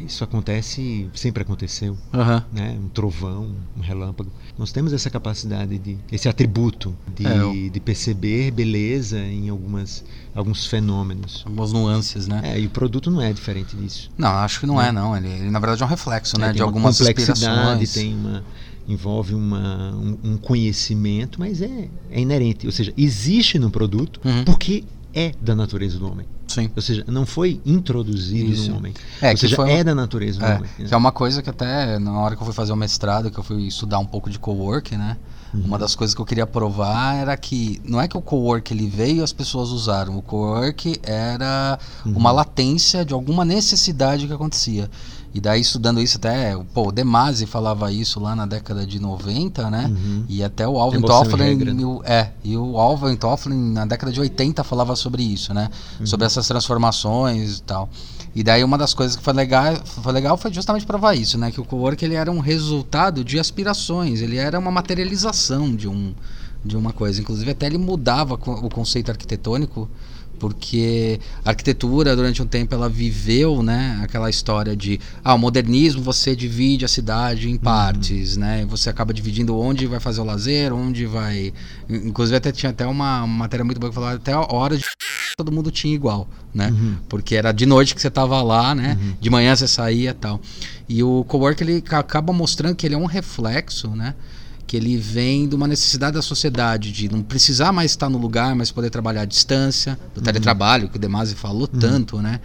Isso 0.00 0.22
acontece, 0.22 1.08
sempre 1.14 1.42
aconteceu, 1.42 1.98
Aham. 2.14 2.44
né? 2.52 2.78
Um 2.80 2.86
trovão, 2.88 3.50
um 3.76 3.80
relâmpago. 3.80 4.30
Nós 4.56 4.70
temos 4.70 4.92
essa 4.92 5.10
capacidade 5.10 5.78
de, 5.78 5.98
esse 6.12 6.28
atributo 6.28 6.94
de, 7.12 7.26
É, 7.26 7.38
eu- 7.40 7.70
de 7.70 7.80
perceber 7.80 8.52
beleza 8.52 9.18
em 9.18 9.48
algumas, 9.48 10.04
alguns 10.32 10.64
fenômenos. 10.66 11.42
Algumas 11.44 11.72
nuances, 11.72 12.28
né? 12.28 12.40
É, 12.44 12.60
e 12.60 12.66
o 12.66 12.70
produto 12.70 13.10
não 13.10 13.20
é 13.20 13.32
diferente 13.32 13.74
disso. 13.74 14.12
Não, 14.16 14.30
acho 14.30 14.60
que 14.60 14.66
não 14.66 14.80
é, 14.80 14.92
não. 14.92 15.16
Ele, 15.16 15.26
ele, 15.26 15.50
na 15.50 15.58
verdade 15.58 15.82
é 15.82 15.86
um 15.86 15.88
reflexo, 15.88 16.38
né? 16.38 16.46
É, 16.46 16.48
De 16.50 16.54
tem 16.58 16.62
uma 16.62 16.68
algumas 16.68 16.96
complexidade, 16.98 17.40
inspirações. 17.40 17.92
tem 17.92 18.14
uma 18.14 18.44
envolve 18.88 19.34
uma, 19.34 19.92
um, 19.94 20.18
um 20.32 20.36
conhecimento, 20.36 21.38
mas 21.40 21.60
é, 21.62 21.88
é 22.10 22.20
inerente, 22.20 22.66
ou 22.66 22.72
seja, 22.72 22.92
existe 22.96 23.58
no 23.58 23.70
produto 23.70 24.20
Uhum. 24.24 24.44
porque 24.44 24.84
é 25.14 25.32
da 25.40 25.54
natureza 25.54 25.98
do 25.98 26.10
homem. 26.10 26.26
Sim. 26.46 26.70
Ou 26.76 26.80
seja, 26.82 27.04
não 27.08 27.26
foi 27.26 27.60
introduzido 27.66 28.52
Isso. 28.52 28.70
no 28.70 28.76
homem. 28.78 28.94
É, 29.20 29.30
ou 29.32 29.36
seja, 29.36 29.56
foi 29.56 29.70
é 29.72 29.82
da 29.84 29.94
natureza 29.94 30.38
do 30.38 30.44
É, 30.46 30.54
homem. 30.56 30.70
que 30.76 30.92
é 30.94 30.96
uma 30.96 31.10
coisa 31.12 31.42
que 31.42 31.50
até 31.50 31.98
na 31.98 32.12
hora 32.20 32.36
que 32.36 32.42
eu 32.42 32.44
fui 32.46 32.54
fazer 32.54 32.72
o 32.72 32.76
mestrado, 32.76 33.30
que 33.30 33.38
eu 33.38 33.42
fui 33.44 33.62
estudar 33.66 33.98
um 33.98 34.06
pouco 34.06 34.30
de 34.30 34.38
cowork, 34.38 34.96
né? 34.96 35.16
Uhum. 35.54 35.62
Uma 35.62 35.78
das 35.78 35.94
coisas 35.94 36.14
que 36.14 36.20
eu 36.20 36.24
queria 36.26 36.46
provar 36.46 37.16
era 37.16 37.36
que 37.36 37.80
não 37.84 38.00
é 38.00 38.06
que 38.08 38.16
o 38.16 38.20
cowork 38.22 38.72
ele 38.72 38.88
veio 38.88 39.18
e 39.18 39.22
as 39.22 39.32
pessoas 39.32 39.70
usaram. 39.70 40.16
O 40.16 40.22
cowork 40.22 40.98
era 41.02 41.78
Uhum. 42.04 42.12
uma 42.12 42.30
latência 42.30 43.04
de 43.04 43.12
alguma 43.12 43.44
necessidade 43.44 44.26
que 44.26 44.32
acontecia. 44.32 44.90
E 45.36 45.40
daí 45.40 45.60
estudando 45.60 46.00
isso 46.00 46.16
até, 46.16 46.56
pô, 46.72 46.88
o 46.88 46.90
De 46.90 47.04
Masi 47.04 47.44
falava 47.44 47.92
isso 47.92 48.18
lá 48.18 48.34
na 48.34 48.46
década 48.46 48.86
de 48.86 48.98
90, 48.98 49.68
né? 49.68 49.84
Uhum. 49.86 50.24
E 50.30 50.42
até 50.42 50.66
o 50.66 50.78
Alvin 50.78 51.02
regra, 51.36 51.74
né? 51.74 51.82
é, 52.06 52.30
e 52.42 52.56
o 52.56 52.78
Alvin 52.78 53.14
Tofflin 53.16 53.72
na 53.72 53.84
década 53.84 54.10
de 54.10 54.18
80 54.18 54.64
falava 54.64 54.96
sobre 54.96 55.22
isso, 55.22 55.52
né? 55.52 55.68
Uhum. 56.00 56.06
Sobre 56.06 56.24
essas 56.24 56.48
transformações 56.48 57.58
e 57.58 57.62
tal. 57.64 57.90
E 58.34 58.42
daí 58.42 58.64
uma 58.64 58.78
das 58.78 58.94
coisas 58.94 59.14
que 59.14 59.22
foi 59.22 59.34
legal, 59.34 59.76
foi 59.84 60.10
legal 60.10 60.38
foi 60.38 60.50
justamente 60.50 60.86
provar 60.86 61.12
isso, 61.14 61.36
né? 61.36 61.50
Que 61.50 61.60
o 61.60 61.66
cowork 61.66 62.02
ele 62.02 62.14
era 62.14 62.32
um 62.32 62.40
resultado 62.40 63.22
de 63.22 63.38
aspirações, 63.38 64.22
ele 64.22 64.38
era 64.38 64.58
uma 64.58 64.70
materialização 64.70 65.76
de 65.76 65.86
um 65.86 66.14
de 66.64 66.78
uma 66.78 66.94
coisa. 66.94 67.20
Inclusive 67.20 67.50
até 67.50 67.66
ele 67.66 67.76
mudava 67.76 68.32
o 68.36 68.70
conceito 68.70 69.10
arquitetônico 69.10 69.86
porque 70.38 71.18
a 71.44 71.50
arquitetura 71.50 72.14
durante 72.14 72.42
um 72.42 72.46
tempo 72.46 72.74
ela 72.74 72.88
viveu, 72.88 73.62
né, 73.62 73.98
aquela 74.02 74.28
história 74.30 74.76
de 74.76 75.00
ah, 75.24 75.34
o 75.34 75.38
modernismo 75.38 76.02
você 76.02 76.36
divide 76.36 76.84
a 76.84 76.88
cidade 76.88 77.48
em 77.50 77.56
partes, 77.56 78.36
né? 78.36 78.64
Você 78.68 78.88
acaba 78.90 79.12
dividindo 79.12 79.56
onde 79.58 79.86
vai 79.86 80.00
fazer 80.00 80.20
o 80.20 80.24
lazer, 80.24 80.72
onde 80.72 81.06
vai, 81.06 81.52
inclusive 81.88 82.36
até 82.36 82.52
tinha 82.52 82.70
até 82.70 82.86
uma, 82.86 83.24
uma 83.24 83.26
matéria 83.38 83.64
muito 83.64 83.78
boa 83.80 83.90
que 83.90 83.94
falava 83.94 84.16
até 84.16 84.32
a 84.32 84.40
hora 84.52 84.76
de 84.76 84.84
todo 85.36 85.52
mundo 85.52 85.70
tinha 85.70 85.94
igual, 85.94 86.28
né? 86.54 86.70
Uhum. 86.70 86.96
Porque 87.08 87.34
era 87.34 87.52
de 87.52 87.66
noite 87.66 87.94
que 87.94 88.00
você 88.00 88.10
tava 88.10 88.40
lá, 88.42 88.74
né? 88.74 88.98
De 89.20 89.28
manhã 89.28 89.54
você 89.54 89.68
saía 89.68 90.10
e 90.10 90.14
tal. 90.14 90.40
E 90.88 91.02
o 91.02 91.24
cowork 91.24 91.62
ele 91.62 91.80
ca- 91.80 91.98
acaba 91.98 92.32
mostrando 92.32 92.74
que 92.74 92.86
ele 92.86 92.94
é 92.94 92.98
um 92.98 93.04
reflexo, 93.06 93.88
né? 93.90 94.14
Que 94.66 94.76
ele 94.76 94.96
vem 94.96 95.48
de 95.48 95.54
uma 95.54 95.68
necessidade 95.68 96.14
da 96.14 96.22
sociedade 96.22 96.90
de 96.90 97.08
não 97.08 97.22
precisar 97.22 97.72
mais 97.72 97.92
estar 97.92 98.08
no 98.08 98.18
lugar, 98.18 98.54
mas 98.54 98.70
poder 98.70 98.90
trabalhar 98.90 99.22
à 99.22 99.24
distância, 99.24 99.98
do 100.14 100.20
teletrabalho, 100.20 100.88
que 100.88 100.96
o 100.96 100.98
Demasi 100.98 101.34
falou 101.34 101.68
tanto, 101.68 102.20
né? 102.20 102.40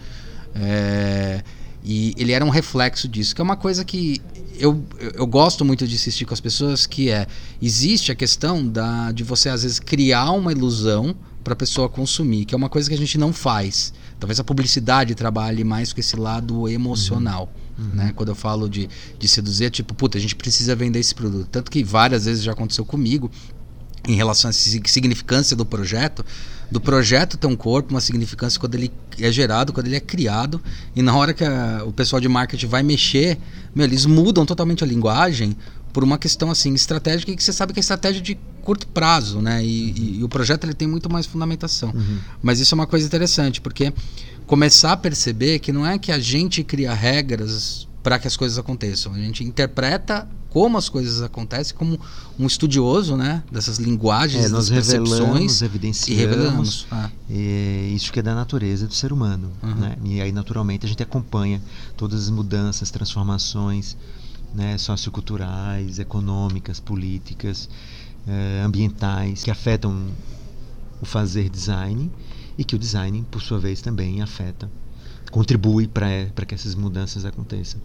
É, 0.54 1.42
e 1.84 2.14
ele 2.16 2.32
era 2.32 2.44
um 2.44 2.48
reflexo 2.48 3.08
disso, 3.08 3.34
que 3.34 3.40
é 3.40 3.44
uma 3.44 3.56
coisa 3.56 3.84
que 3.84 4.20
eu, 4.56 4.84
eu 5.14 5.26
gosto 5.26 5.64
muito 5.64 5.86
de 5.86 5.94
insistir 5.94 6.24
com 6.24 6.32
as 6.32 6.40
pessoas, 6.40 6.86
que 6.86 7.10
é, 7.10 7.26
existe 7.60 8.12
a 8.12 8.14
questão 8.14 8.66
da, 8.66 9.10
de 9.10 9.24
você 9.24 9.48
às 9.48 9.64
vezes 9.64 9.80
criar 9.80 10.30
uma 10.30 10.52
ilusão 10.52 11.16
para 11.42 11.54
a 11.54 11.56
pessoa 11.56 11.88
consumir, 11.88 12.44
que 12.44 12.54
é 12.54 12.56
uma 12.56 12.68
coisa 12.68 12.88
que 12.88 12.94
a 12.94 12.98
gente 12.98 13.18
não 13.18 13.32
faz. 13.32 13.92
Talvez 14.20 14.38
a 14.38 14.44
publicidade 14.44 15.14
trabalhe 15.16 15.64
mais 15.64 15.92
com 15.92 15.98
esse 15.98 16.14
lado 16.14 16.68
emocional. 16.68 17.52
Né? 17.94 18.12
Quando 18.14 18.28
eu 18.30 18.34
falo 18.34 18.68
de, 18.68 18.88
de 19.18 19.28
seduzir, 19.28 19.64
é 19.66 19.70
tipo, 19.70 19.94
puta, 19.94 20.18
a 20.18 20.20
gente 20.20 20.34
precisa 20.36 20.74
vender 20.76 20.98
esse 20.98 21.14
produto. 21.14 21.48
Tanto 21.50 21.70
que 21.70 21.82
várias 21.84 22.24
vezes 22.24 22.42
já 22.42 22.52
aconteceu 22.52 22.84
comigo, 22.84 23.30
em 24.06 24.14
relação 24.16 24.50
à 24.50 24.52
sig- 24.52 24.88
significância 24.88 25.54
do 25.56 25.64
projeto, 25.64 26.24
do 26.70 26.80
projeto 26.80 27.36
ter 27.36 27.46
um 27.46 27.54
corpo, 27.54 27.90
uma 27.94 28.00
significância 28.00 28.58
quando 28.58 28.74
ele 28.74 28.90
é 29.20 29.30
gerado, 29.30 29.72
quando 29.72 29.86
ele 29.86 29.94
é 29.96 30.00
criado, 30.00 30.60
e 30.96 31.02
na 31.02 31.14
hora 31.14 31.32
que 31.32 31.44
a- 31.44 31.82
o 31.86 31.92
pessoal 31.92 32.18
de 32.20 32.28
marketing 32.28 32.66
vai 32.66 32.82
mexer, 32.82 33.38
meu, 33.74 33.84
eles 33.86 34.04
mudam 34.06 34.44
totalmente 34.44 34.82
a 34.82 34.86
linguagem 34.86 35.56
por 35.92 36.02
uma 36.02 36.16
questão 36.18 36.50
assim 36.50 36.72
estratégica 36.74 37.30
e 37.30 37.36
que 37.36 37.44
você 37.44 37.52
sabe 37.52 37.72
que 37.74 37.78
é 37.78 37.82
estratégia 37.82 38.20
de 38.22 38.36
curto 38.62 38.86
prazo, 38.88 39.40
né? 39.40 39.62
E, 39.64 39.68
e- 39.68 40.18
e 40.20 40.24
o 40.24 40.28
projeto 40.28 40.64
ele 40.64 40.72
tem 40.74 40.88
muito 40.88 41.12
mais 41.12 41.26
fundamentação. 41.26 41.92
Mas 42.42 42.58
isso 42.60 42.74
é 42.74 42.76
uma 42.76 42.86
coisa 42.86 43.06
interessante, 43.06 43.60
porque 43.60 43.92
começar 44.46 44.92
a 44.92 44.96
perceber 44.96 45.58
que 45.58 45.72
não 45.72 45.86
é 45.86 45.98
que 45.98 46.12
a 46.12 46.18
gente 46.18 46.62
cria 46.62 46.92
regras 46.92 47.88
para 48.02 48.18
que 48.18 48.26
as 48.26 48.36
coisas 48.36 48.58
aconteçam. 48.58 49.12
A 49.12 49.18
gente 49.18 49.44
interpreta 49.44 50.28
como 50.50 50.76
as 50.76 50.88
coisas 50.88 51.22
acontecem 51.22 51.74
como 51.74 51.98
um 52.38 52.46
estudioso, 52.46 53.16
né, 53.16 53.42
dessas 53.50 53.78
linguagens, 53.78 54.44
É, 54.44 54.48
nós 54.48 54.68
das 54.68 54.74
percepções 54.74 55.18
revelamos, 55.22 55.60
e 55.60 55.64
evidenciamos 55.64 56.20
revelamos. 56.20 56.86
Ah, 56.90 57.10
É 57.30 57.90
isso 57.94 58.12
que 58.12 58.18
é 58.18 58.22
da 58.22 58.34
natureza 58.34 58.86
do 58.86 58.92
ser 58.92 59.12
humano. 59.12 59.50
Uhum. 59.62 59.74
Né? 59.76 59.96
E 60.04 60.20
aí, 60.20 60.30
naturalmente, 60.30 60.84
a 60.84 60.88
gente 60.88 61.02
acompanha 61.02 61.62
todas 61.96 62.24
as 62.24 62.30
mudanças, 62.30 62.90
transformações 62.90 63.96
né, 64.54 64.76
socioculturais, 64.76 65.98
econômicas, 65.98 66.78
políticas, 66.78 67.66
eh, 68.26 68.62
ambientais, 68.62 69.42
que 69.42 69.50
afetam 69.50 70.08
o 71.00 71.06
fazer 71.06 71.48
design 71.48 72.10
e 72.56 72.64
que 72.64 72.74
o 72.74 72.78
design, 72.78 73.24
por 73.30 73.40
sua 73.42 73.58
vez, 73.58 73.80
também 73.80 74.22
afeta, 74.22 74.70
contribui 75.30 75.86
para 75.88 76.46
que 76.46 76.54
essas 76.54 76.74
mudanças 76.74 77.24
aconteçam. 77.24 77.80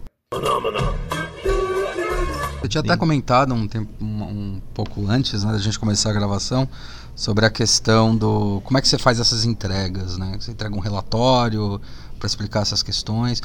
Eu 2.62 2.68
tinha 2.68 2.80
até 2.80 2.96
comentado 2.96 3.54
um, 3.54 3.68
tempo, 3.68 3.90
um, 4.04 4.22
um 4.22 4.62
pouco 4.74 5.06
antes 5.08 5.44
né, 5.44 5.52
da 5.52 5.58
gente 5.58 5.78
começar 5.78 6.10
a 6.10 6.12
gravação 6.12 6.68
sobre 7.14 7.46
a 7.46 7.50
questão 7.50 8.16
do 8.16 8.60
como 8.64 8.78
é 8.78 8.82
que 8.82 8.88
você 8.88 8.98
faz 8.98 9.18
essas 9.18 9.44
entregas, 9.44 10.18
né? 10.18 10.36
Você 10.38 10.50
entrega 10.50 10.74
um 10.74 10.80
relatório 10.80 11.80
para 12.18 12.26
explicar 12.26 12.62
essas 12.62 12.82
questões. 12.82 13.40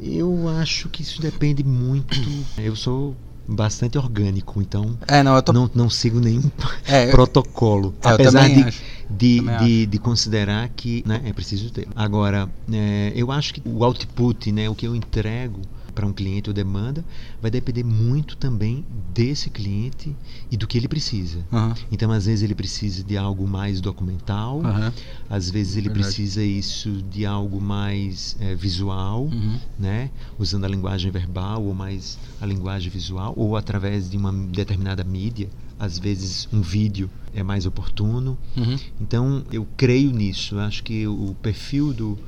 Eu 0.00 0.48
acho 0.60 0.88
que 0.88 1.02
isso 1.02 1.20
depende 1.20 1.62
muito. 1.62 2.16
Eu 2.58 2.74
sou 2.74 3.14
bastante 3.46 3.98
orgânico, 3.98 4.60
então 4.62 4.98
É, 5.06 5.22
não, 5.22 5.36
eu 5.36 5.42
tô 5.42 5.52
não, 5.52 5.70
não 5.74 5.90
sigo 5.90 6.18
nenhum 6.18 6.50
É, 6.86 7.10
protocolo. 7.10 7.94
É, 8.02 8.08
apesar 8.08 8.48
de, 8.48 8.62
acho. 8.62 8.82
De, 9.10 9.40
de, 9.58 9.86
de 9.86 9.98
considerar 9.98 10.68
que 10.70 11.02
né, 11.06 11.20
é 11.24 11.32
preciso 11.32 11.70
ter. 11.70 11.86
Agora, 11.94 12.48
é, 12.72 13.12
eu 13.14 13.30
acho 13.30 13.54
que 13.54 13.62
o 13.64 13.84
output, 13.84 14.50
né, 14.52 14.68
o 14.68 14.74
que 14.74 14.86
eu 14.86 14.94
entrego, 14.94 15.60
para 15.94 16.04
um 16.06 16.12
cliente 16.12 16.50
ou 16.50 16.54
demanda, 16.54 17.04
vai 17.40 17.52
depender 17.52 17.84
muito 17.84 18.36
também 18.36 18.84
desse 19.14 19.48
cliente 19.48 20.16
e 20.50 20.56
do 20.56 20.66
que 20.66 20.76
ele 20.76 20.88
precisa. 20.88 21.46
Uhum. 21.52 21.72
Então, 21.92 22.10
às 22.10 22.26
vezes 22.26 22.42
ele 22.42 22.54
precisa 22.54 23.04
de 23.04 23.16
algo 23.16 23.46
mais 23.46 23.80
documental, 23.80 24.58
Uhum. 24.58 24.90
às 25.30 25.48
vezes 25.48 25.76
ele 25.76 25.88
Verdade. 25.88 26.06
precisa 26.08 26.42
isso 26.42 26.90
de 27.12 27.24
algo 27.24 27.60
mais 27.60 28.36
eh, 28.40 28.56
visual, 28.56 29.26
Uhum. 29.26 29.60
né? 29.78 30.10
usando 30.36 30.64
a 30.64 30.68
linguagem 30.68 31.12
verbal 31.12 31.62
ou 31.62 31.72
mais 31.72 32.18
a 32.40 32.46
linguagem 32.46 32.90
visual, 32.90 33.32
ou 33.36 33.56
através 33.56 34.10
de 34.10 34.16
uma 34.16 34.32
determinada 34.32 35.04
mídia. 35.04 35.48
Às 35.78 35.98
vezes 35.98 36.48
um 36.52 36.60
vídeo 36.60 37.10
é 37.34 37.42
mais 37.42 37.66
oportuno. 37.66 38.38
Uhum. 38.56 38.78
Então 39.00 39.44
eu 39.50 39.66
creio 39.76 40.10
nisso. 40.10 40.56
Eu 40.56 40.60
Acho 40.60 40.82
que 40.82 41.06
o 41.06 41.34
perfil 41.42 41.92
do, 41.92 42.18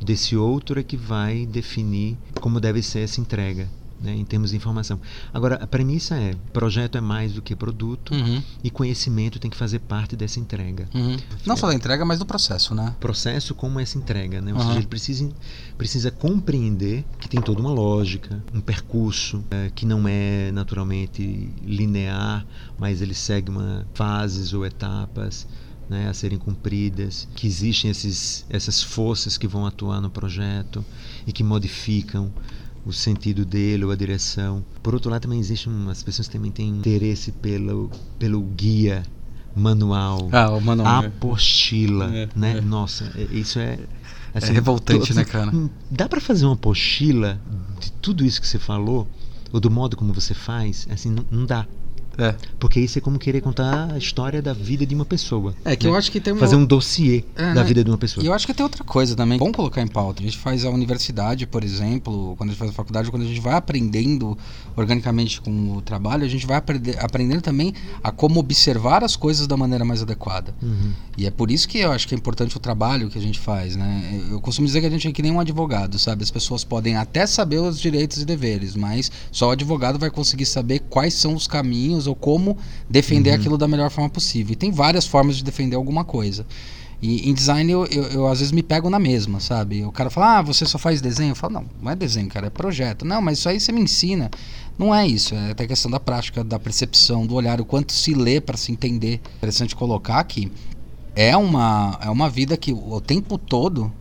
desse 0.00 0.36
outro 0.36 0.78
é 0.78 0.82
que 0.82 0.96
vai 0.96 1.46
definir 1.46 2.16
como 2.40 2.60
deve 2.60 2.82
ser 2.82 3.00
essa 3.00 3.20
entrega. 3.20 3.68
Né, 4.02 4.16
em 4.16 4.24
termos 4.24 4.50
de 4.50 4.56
informação. 4.56 4.98
Agora, 5.32 5.54
a 5.62 5.66
premissa 5.66 6.16
é: 6.16 6.34
projeto 6.52 6.98
é 6.98 7.00
mais 7.00 7.32
do 7.34 7.40
que 7.40 7.54
produto 7.54 8.12
Uhum. 8.12 8.42
e 8.64 8.68
conhecimento 8.68 9.38
tem 9.38 9.48
que 9.48 9.56
fazer 9.56 9.78
parte 9.78 10.16
dessa 10.16 10.40
entrega. 10.40 10.88
Uhum. 10.92 11.16
Não 11.46 11.56
só 11.56 11.68
da 11.68 11.74
entrega, 11.74 12.04
mas 12.04 12.18
do 12.18 12.26
processo, 12.26 12.74
né? 12.74 12.96
processo 12.98 13.54
como 13.54 13.78
essa 13.78 13.96
entrega, 13.96 14.40
né? 14.40 14.52
Ou 14.52 14.58
Aham. 14.58 14.66
seja, 14.66 14.78
ele 14.80 14.88
precisa, 14.88 15.30
precisa 15.78 16.10
compreender 16.10 17.04
que 17.20 17.28
tem 17.28 17.40
toda 17.40 17.60
uma 17.60 17.70
lógica, 17.70 18.42
um 18.52 18.60
percurso 18.60 19.44
eh, 19.52 19.70
que 19.72 19.86
não 19.86 20.08
é 20.08 20.50
naturalmente 20.50 21.22
linear, 21.62 22.44
mas 22.76 23.00
ele 23.00 23.14
segue 23.14 23.50
uma 23.50 23.86
fases 23.94 24.52
ou 24.52 24.66
etapas 24.66 25.46
né, 25.88 26.08
a 26.08 26.14
serem 26.14 26.38
cumpridas, 26.38 27.28
que 27.36 27.46
existem 27.46 27.88
esses, 27.90 28.44
essas 28.48 28.82
forças 28.82 29.38
que 29.38 29.46
vão 29.46 29.64
atuar 29.66 30.00
no 30.00 30.10
projeto 30.10 30.84
e 31.26 31.32
que 31.32 31.44
modificam 31.44 32.32
o 32.84 32.92
sentido 32.92 33.44
dele 33.44 33.84
ou 33.84 33.90
a 33.90 33.96
direção. 33.96 34.64
Por 34.82 34.94
outro 34.94 35.10
lado, 35.10 35.22
também 35.22 35.38
existe 35.38 35.68
as 35.88 36.02
pessoas 36.02 36.28
também 36.28 36.50
têm 36.50 36.68
interesse 36.68 37.30
pelo, 37.32 37.90
pelo 38.18 38.42
guia 38.42 39.02
manual 39.54 40.28
Ah, 40.32 40.50
o 40.50 40.60
mano. 40.60 40.84
apostila, 40.86 42.10
É, 42.14 42.28
né? 42.34 42.58
é. 42.58 42.60
Nossa, 42.60 43.04
é- 43.16 43.28
isso 43.36 43.58
é 43.58 43.78
É 44.34 44.46
revoltante, 44.46 45.12
tu- 45.12 45.14
né, 45.14 45.24
cara? 45.24 45.54
hum, 45.54 45.68
Dá 45.90 46.08
pra 46.08 46.20
fazer 46.20 46.46
uma 46.46 46.54
apostila 46.54 47.38
de 47.80 47.92
tudo 47.92 48.24
isso 48.24 48.40
que 48.40 48.46
você 48.48 48.58
falou 48.58 49.06
ou 49.52 49.60
do 49.60 49.70
modo 49.70 49.96
como 49.96 50.12
você 50.12 50.32
faz? 50.32 50.86
Assim, 50.90 51.10
não, 51.10 51.24
não 51.30 51.44
dá. 51.46 51.66
É. 52.18 52.34
Porque 52.58 52.78
isso 52.80 52.98
é 52.98 53.00
como 53.00 53.18
querer 53.18 53.40
contar 53.40 53.92
a 53.92 53.98
história 53.98 54.40
da 54.42 54.52
vida 54.52 54.84
de 54.84 54.94
uma 54.94 55.04
pessoa. 55.04 55.54
É 55.64 55.74
que 55.76 55.86
né? 55.86 55.90
eu 55.92 55.96
acho 55.96 56.10
que 56.12 56.20
tem 56.20 56.32
uma. 56.32 56.40
Fazer 56.40 56.56
um 56.56 56.64
dossiê 56.64 57.24
É, 57.36 57.54
da 57.54 57.54
né? 57.54 57.64
vida 57.64 57.82
de 57.82 57.90
uma 57.90 57.98
pessoa. 57.98 58.22
E 58.22 58.26
eu 58.26 58.32
acho 58.34 58.46
que 58.46 58.52
tem 58.54 58.62
outra 58.64 58.84
coisa 58.84 59.14
também. 59.16 59.38
Bom 59.38 59.50
colocar 59.52 59.80
em 59.82 59.86
pauta. 59.86 60.20
A 60.22 60.24
gente 60.24 60.36
faz 60.38 60.64
a 60.64 60.70
universidade, 60.70 61.46
por 61.46 61.64
exemplo, 61.64 62.34
quando 62.36 62.50
a 62.50 62.52
gente 62.52 62.58
faz 62.58 62.70
a 62.70 62.74
faculdade, 62.74 63.10
quando 63.10 63.22
a 63.22 63.26
gente 63.26 63.40
vai 63.40 63.54
aprendendo 63.54 64.36
organicamente 64.76 65.40
com 65.40 65.76
o 65.76 65.80
trabalho, 65.82 66.24
a 66.24 66.28
gente 66.28 66.46
vai 66.46 66.56
aprender, 66.56 66.98
aprendendo 66.98 67.40
também 67.42 67.74
a 68.02 68.10
como 68.10 68.40
observar 68.40 69.04
as 69.04 69.16
coisas 69.16 69.46
da 69.46 69.56
maneira 69.56 69.84
mais 69.84 70.02
adequada. 70.02 70.54
Uhum. 70.62 70.92
E 71.16 71.26
é 71.26 71.30
por 71.30 71.50
isso 71.50 71.68
que 71.68 71.78
eu 71.78 71.92
acho 71.92 72.08
que 72.08 72.14
é 72.14 72.18
importante 72.18 72.56
o 72.56 72.60
trabalho 72.60 73.08
que 73.10 73.18
a 73.18 73.20
gente 73.22 73.38
faz, 73.38 73.76
né? 73.76 74.20
Eu- 74.28 74.32
Eu 74.32 74.40
costumo 74.40 74.66
dizer 74.66 74.80
que 74.80 74.86
a 74.86 74.90
gente 74.90 75.06
é 75.06 75.12
que 75.12 75.22
nem 75.22 75.30
um 75.30 75.38
advogado, 75.40 75.98
sabe? 75.98 76.22
As 76.24 76.30
pessoas 76.30 76.64
podem 76.64 76.96
até 76.96 77.26
saber 77.26 77.58
os 77.58 77.78
direitos 77.78 78.18
e 78.22 78.24
deveres, 78.24 78.74
mas 78.74 79.10
só 79.30 79.48
o 79.48 79.50
advogado 79.50 79.98
vai 79.98 80.10
conseguir 80.10 80.46
saber 80.46 80.80
quais 80.80 81.12
são 81.14 81.34
os 81.34 81.46
caminhos 81.46 82.01
ou 82.06 82.14
como 82.14 82.56
defender 82.88 83.30
Uhum. 83.30 83.36
aquilo 83.36 83.58
da 83.58 83.68
melhor 83.68 83.90
forma 83.90 84.10
possível. 84.10 84.52
E 84.52 84.56
tem 84.56 84.70
várias 84.70 85.06
formas 85.06 85.36
de 85.36 85.44
defender 85.44 85.76
alguma 85.76 86.04
coisa. 86.04 86.46
E 87.00 87.28
em 87.28 87.34
design 87.34 87.70
eu, 87.70 87.84
eu, 87.86 88.02
eu, 88.04 88.26
às 88.28 88.38
vezes 88.38 88.52
me 88.52 88.62
pego 88.62 88.88
na 88.88 88.98
mesma, 88.98 89.40
sabe? 89.40 89.84
O 89.84 89.90
cara 89.90 90.08
fala, 90.08 90.38
ah, 90.38 90.42
você 90.42 90.64
só 90.64 90.78
faz 90.78 91.00
desenho? 91.00 91.32
Eu 91.32 91.34
falo, 91.34 91.54
não, 91.54 91.64
não 91.82 91.90
é 91.90 91.96
desenho, 91.96 92.28
cara, 92.28 92.46
é 92.46 92.50
projeto. 92.50 93.04
Não, 93.04 93.20
mas 93.20 93.38
isso 93.38 93.48
aí 93.48 93.58
você 93.58 93.72
me 93.72 93.80
ensina. 93.80 94.30
Não 94.78 94.94
é 94.94 95.06
isso, 95.06 95.34
é 95.34 95.50
até 95.50 95.66
questão 95.66 95.90
da 95.90 95.98
prática, 95.98 96.44
da 96.44 96.58
percepção, 96.60 97.26
do 97.26 97.34
olhar, 97.34 97.60
o 97.60 97.64
quanto 97.64 97.92
se 97.92 98.14
lê 98.14 98.40
para 98.40 98.56
se 98.56 98.70
entender. 98.70 99.20
Interessante 99.38 99.74
colocar 99.74 100.22
que 100.24 100.50
é 101.16 101.36
uma, 101.36 101.98
é 102.00 102.08
uma 102.08 102.30
vida 102.30 102.56
que 102.56 102.72
o 102.72 103.00
tempo 103.00 103.36
todo 103.36 103.92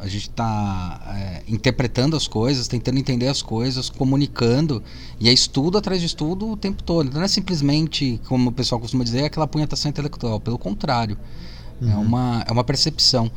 a 0.00 0.08
gente 0.08 0.28
está 0.28 1.40
interpretando 1.46 2.16
as 2.16 2.26
coisas, 2.26 2.66
tentando 2.68 2.98
entender 2.98 3.28
as 3.28 3.42
coisas, 3.42 3.90
comunicando, 3.90 4.82
e 5.18 5.28
é 5.28 5.32
estudo 5.32 5.78
atrás 5.78 6.00
de 6.00 6.06
estudo 6.06 6.48
o 6.50 6.56
tempo 6.56 6.82
todo. 6.82 7.06
Então 7.08 7.18
não 7.18 7.24
é 7.24 7.28
simplesmente, 7.28 8.20
como 8.26 8.50
o 8.50 8.52
pessoal 8.52 8.80
costuma 8.80 9.04
dizer, 9.04 9.24
aquela 9.24 9.46
punhetação 9.46 9.88
intelectual. 9.90 10.40
Pelo 10.40 10.58
contrário, 10.58 11.16
é, 11.82 11.84
Uhum. 11.84 12.00
uma, 12.02 12.44
é 12.46 12.52
uma 12.52 12.64
percepção. 12.64 13.30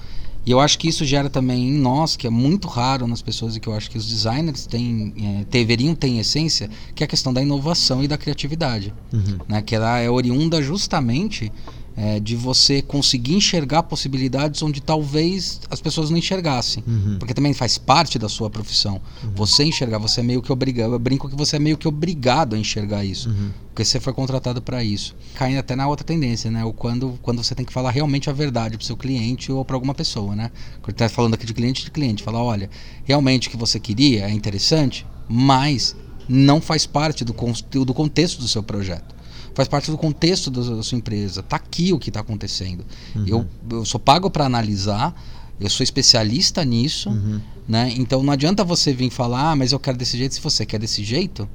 E 0.45 0.51
eu 0.51 0.59
acho 0.59 0.77
que 0.77 0.89
isso 0.89 1.05
gera 1.05 1.29
também 1.29 1.69
em 1.69 1.77
nós, 1.77 2.17
que 2.17 2.27
é 2.27 2.29
muito 2.29 2.67
raro 2.67 3.07
nas 3.07 3.21
pessoas 3.21 3.55
e 3.55 3.61
que 3.61 3.67
eu 3.69 3.73
acho 3.73 3.89
que 3.89 3.97
os 3.97 4.05
designers 4.05 4.65
têm, 4.67 5.13
é, 5.17 5.45
deveriam 5.49 5.95
ter 5.95 6.07
em 6.09 6.19
essência, 6.19 6.69
que 6.93 7.01
é 7.01 7.05
a 7.05 7.07
questão 7.07 7.31
da 7.31 7.41
inovação 7.41 8.03
e 8.03 8.07
da 8.09 8.17
criatividade 8.17 8.93
Uhum. 9.13 9.37
né, 9.47 9.61
que 9.61 9.73
ela 9.73 9.99
é 9.99 10.09
oriunda 10.09 10.61
justamente 10.61 11.49
é, 11.95 12.19
de 12.19 12.35
você 12.35 12.81
conseguir 12.81 13.35
enxergar 13.35 13.83
possibilidades 13.83 14.61
onde 14.61 14.81
talvez 14.81 15.61
as 15.69 15.79
pessoas 15.79 16.09
não 16.09 16.17
enxergassem. 16.17 16.83
Uhum. 16.85 17.17
Porque 17.19 17.33
também 17.33 17.53
faz 17.53 17.77
parte 17.77 18.17
da 18.17 18.27
sua 18.27 18.49
profissão. 18.49 18.99
Você 19.35 19.63
enxergar, 19.63 19.97
você 19.99 20.21
é 20.21 20.23
meio 20.23 20.41
que 20.41 20.51
obrigado. 20.51 20.93
Eu 20.93 20.99
brinco 20.99 21.29
que 21.29 21.35
você 21.35 21.57
é 21.57 21.59
meio 21.59 21.77
que 21.77 21.87
obrigado 21.87 22.55
a 22.55 22.57
enxergar 22.57 23.03
isso. 23.03 23.29
Uhum. 23.29 23.51
Porque 23.69 23.85
você 23.85 23.99
foi 23.99 24.13
contratado 24.13 24.61
para 24.61 24.83
isso. 24.83 25.15
Caindo 25.35 25.59
até 25.59 25.75
na 25.75 25.87
outra 25.87 26.05
tendência, 26.05 26.49
né? 26.49 26.63
O 26.63 26.73
quando, 26.73 27.17
quando 27.21 27.43
você 27.43 27.55
tem 27.55 27.65
que 27.65 27.73
falar 27.73 27.91
realmente 27.91 28.29
a 28.29 28.33
verdade 28.33 28.77
para 28.77 28.85
seu 28.85 28.97
cliente 28.97 29.51
ou 29.51 29.63
para 29.65 29.75
alguma 29.75 29.93
pessoa, 29.93 30.35
né? 30.35 30.51
Quando 30.81 30.95
tá 30.95 31.09
falando 31.09 31.33
aqui 31.35 31.45
de 31.45 31.53
cliente 31.53 31.83
de 31.83 31.91
cliente, 31.91 32.23
falar, 32.23 32.43
olha, 32.43 32.69
realmente 33.03 33.47
o 33.47 33.51
que 33.51 33.57
você 33.57 33.79
queria 33.79 34.25
é 34.25 34.31
interessante, 34.31 35.05
mas 35.27 35.95
não 36.27 36.61
faz 36.61 36.85
parte 36.85 37.23
do, 37.25 37.33
do 37.85 37.93
contexto 37.93 38.39
do 38.39 38.47
seu 38.47 38.63
projeto. 38.63 39.12
Faz 39.53 39.67
parte 39.67 39.91
do 39.91 39.97
contexto 39.97 40.49
da 40.49 40.81
sua 40.83 40.97
empresa. 40.97 41.43
Tá 41.43 41.57
aqui 41.57 41.93
o 41.93 41.99
que 41.99 42.09
está 42.09 42.19
acontecendo. 42.21 42.83
Uhum. 43.15 43.25
Eu, 43.27 43.45
eu 43.71 43.85
sou 43.85 43.99
pago 43.99 44.29
para 44.29 44.45
analisar, 44.45 45.13
eu 45.59 45.69
sou 45.69 45.83
especialista 45.83 46.65
nisso, 46.65 47.09
Uhum. 47.09 47.39
né? 47.67 47.93
Então 47.97 48.23
não 48.23 48.33
adianta 48.33 48.63
você 48.63 48.91
vir 48.93 49.09
falar, 49.11 49.51
ah, 49.51 49.55
mas 49.55 49.71
eu 49.71 49.79
quero 49.79 49.97
desse 49.97 50.17
jeito. 50.17 50.33
Se 50.35 50.41
você 50.41 50.65
quer 50.65 50.79
desse 50.79 51.03
jeito, 51.03 51.47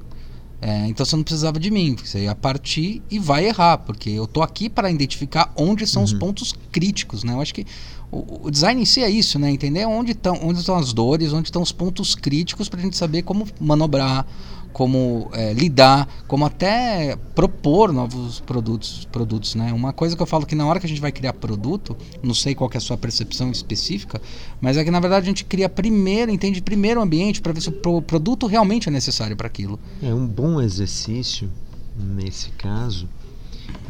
é, 0.61 0.87
então 0.87 1.05
você 1.05 1.15
não 1.15 1.23
precisava 1.23 1.59
de 1.59 1.69
mim. 1.71 1.95
Você 2.01 2.23
ia 2.23 2.35
partir 2.35 3.01
e 3.11 3.19
vai 3.19 3.45
errar, 3.45 3.77
porque 3.79 4.09
eu 4.09 4.25
tô 4.27 4.41
aqui 4.41 4.69
para 4.69 4.89
identificar 4.89 5.51
onde 5.55 5.85
são 5.85 6.03
os 6.03 6.13
Uhum. 6.13 6.19
pontos 6.19 6.53
críticos, 6.71 7.23
né? 7.23 7.33
Eu 7.33 7.41
acho 7.41 7.53
que 7.53 7.65
o, 8.11 8.49
design 8.51 8.81
em 8.81 8.85
si 8.85 9.01
é 9.01 9.09
isso, 9.09 9.37
né? 9.37 9.51
Entender 9.51 9.85
onde 9.85 10.11
estão 10.13 10.39
onde 10.43 10.59
estão 10.59 10.75
as 10.75 10.93
dores, 10.93 11.31
onde 11.33 11.47
estão 11.47 11.61
os 11.61 11.71
pontos 11.71 12.15
críticos 12.15 12.67
para 12.69 12.79
a 12.79 12.83
gente 12.83 12.97
saber 12.97 13.21
como 13.23 13.47
manobrar, 13.59 14.25
como 14.73 15.29
é, 15.33 15.53
lidar, 15.53 16.07
como 16.27 16.45
até 16.45 17.15
propor 17.35 17.91
novos 17.91 18.39
produtos, 18.39 19.07
produtos, 19.11 19.55
né? 19.55 19.73
Uma 19.73 19.91
coisa 19.93 20.15
que 20.15 20.21
eu 20.21 20.25
falo 20.27 20.45
que 20.45 20.55
na 20.55 20.65
hora 20.65 20.79
que 20.79 20.85
a 20.85 20.89
gente 20.89 21.01
vai 21.01 21.11
criar 21.11 21.33
produto, 21.33 21.95
não 22.23 22.33
sei 22.33 22.55
qual 22.55 22.69
é 22.73 22.77
a 22.77 22.81
sua 22.81 22.97
percepção 22.97 23.51
específica, 23.51 24.21
mas 24.61 24.77
é 24.77 24.83
que 24.83 24.91
na 24.91 24.99
verdade 24.99 25.23
a 25.25 25.27
gente 25.29 25.43
cria 25.45 25.67
primeiro, 25.69 26.31
entende 26.31 26.61
primeiro 26.61 26.99
o 26.99 27.03
ambiente 27.03 27.41
para 27.41 27.51
ver 27.53 27.61
se 27.61 27.69
o 27.69 27.73
pro- 27.73 28.01
produto 28.01 28.47
realmente 28.47 28.89
é 28.89 28.91
necessário 28.91 29.35
para 29.35 29.47
aquilo. 29.47 29.79
É 30.01 30.13
um 30.13 30.25
bom 30.25 30.61
exercício 30.61 31.49
nesse 31.97 32.49
caso, 32.51 33.09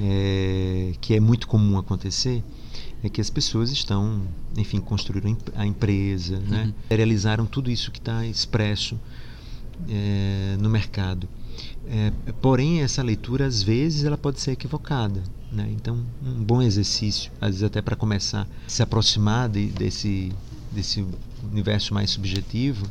é, 0.01 0.93
que 1.01 1.13
é 1.13 1.19
muito 1.19 1.47
comum 1.47 1.77
acontecer, 1.77 2.43
é 3.03 3.09
que 3.09 3.21
as 3.21 3.29
pessoas 3.29 3.71
estão, 3.71 4.21
enfim, 4.57 4.79
construíram 4.81 5.35
a 5.55 5.65
empresa, 5.65 6.39
né? 6.39 6.65
Uhum. 6.65 6.73
realizaram 6.97 7.45
tudo 7.45 7.69
isso 7.71 7.91
que 7.91 7.99
está 7.99 8.25
expresso 8.25 8.99
é, 9.89 10.57
no 10.59 10.69
mercado. 10.69 11.27
É, 11.87 12.11
porém, 12.41 12.81
essa 12.81 13.01
leitura, 13.01 13.45
às 13.45 13.63
vezes, 13.63 14.03
ela 14.03 14.17
pode 14.17 14.39
ser 14.39 14.51
equivocada. 14.51 15.23
Né? 15.51 15.67
Então, 15.75 15.97
um 16.23 16.43
bom 16.43 16.61
exercício, 16.61 17.31
às 17.41 17.49
vezes 17.51 17.63
até 17.63 17.81
para 17.81 17.95
começar 17.95 18.41
a 18.43 18.47
se 18.69 18.83
aproximar 18.83 19.49
de- 19.49 19.67
desse, 19.67 20.31
desse 20.71 21.03
universo 21.51 21.93
mais 21.93 22.11
subjetivo, 22.11 22.85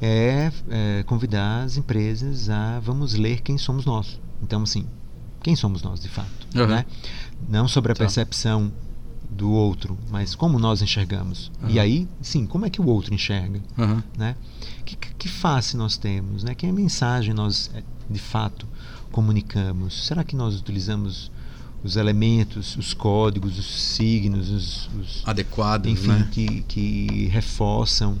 é, 0.00 0.50
é, 0.68 1.02
convidar 1.04 1.62
as 1.62 1.76
empresas 1.76 2.50
a 2.50 2.80
vamos 2.80 3.14
ler 3.14 3.40
quem 3.42 3.56
somos 3.56 3.84
nós. 3.86 4.18
Então, 4.42 4.62
assim, 4.62 4.84
quem 5.42 5.54
somos 5.54 5.82
nós 5.82 6.00
de 6.00 6.08
fato? 6.08 6.28
Uhum. 6.54 6.66
Né? 6.66 6.84
Não 7.48 7.68
sobre 7.68 7.92
a 7.92 7.94
Tá. 7.94 8.00
percepção 8.00 8.72
do 9.30 9.50
outro, 9.50 9.96
mas 10.10 10.34
como 10.34 10.58
nós 10.58 10.80
enxergamos. 10.82 11.50
Uhum. 11.62 11.70
E 11.70 11.78
aí, 11.80 12.08
sim, 12.20 12.46
como 12.46 12.64
é 12.66 12.70
que 12.70 12.80
o 12.80 12.86
outro 12.86 13.12
enxerga? 13.14 13.60
Uhum. 13.76 14.02
Né? 14.16 14.34
Que, 14.84 14.96
que 14.96 15.28
face 15.28 15.76
nós 15.76 15.96
temos? 15.96 16.42
Né? 16.44 16.54
Que 16.54 16.70
mensagem 16.70 17.34
nós, 17.34 17.70
eh, 17.74 17.82
de 18.08 18.18
fato, 18.18 18.66
comunicamos? 19.10 20.06
Será 20.06 20.22
que 20.22 20.36
nós 20.36 20.58
utilizamos 20.58 21.30
os 21.82 21.96
elementos, 21.96 22.76
os 22.76 22.92
códigos, 22.94 23.58
os 23.58 23.66
signos, 23.66 24.48
os, 24.50 24.90
os- 24.98 25.22
Adequado, 25.26 25.86
enfim, 25.86 26.08
né? 26.08 26.28
que, 26.32 26.62
que 26.62 27.28
reforçam 27.32 28.16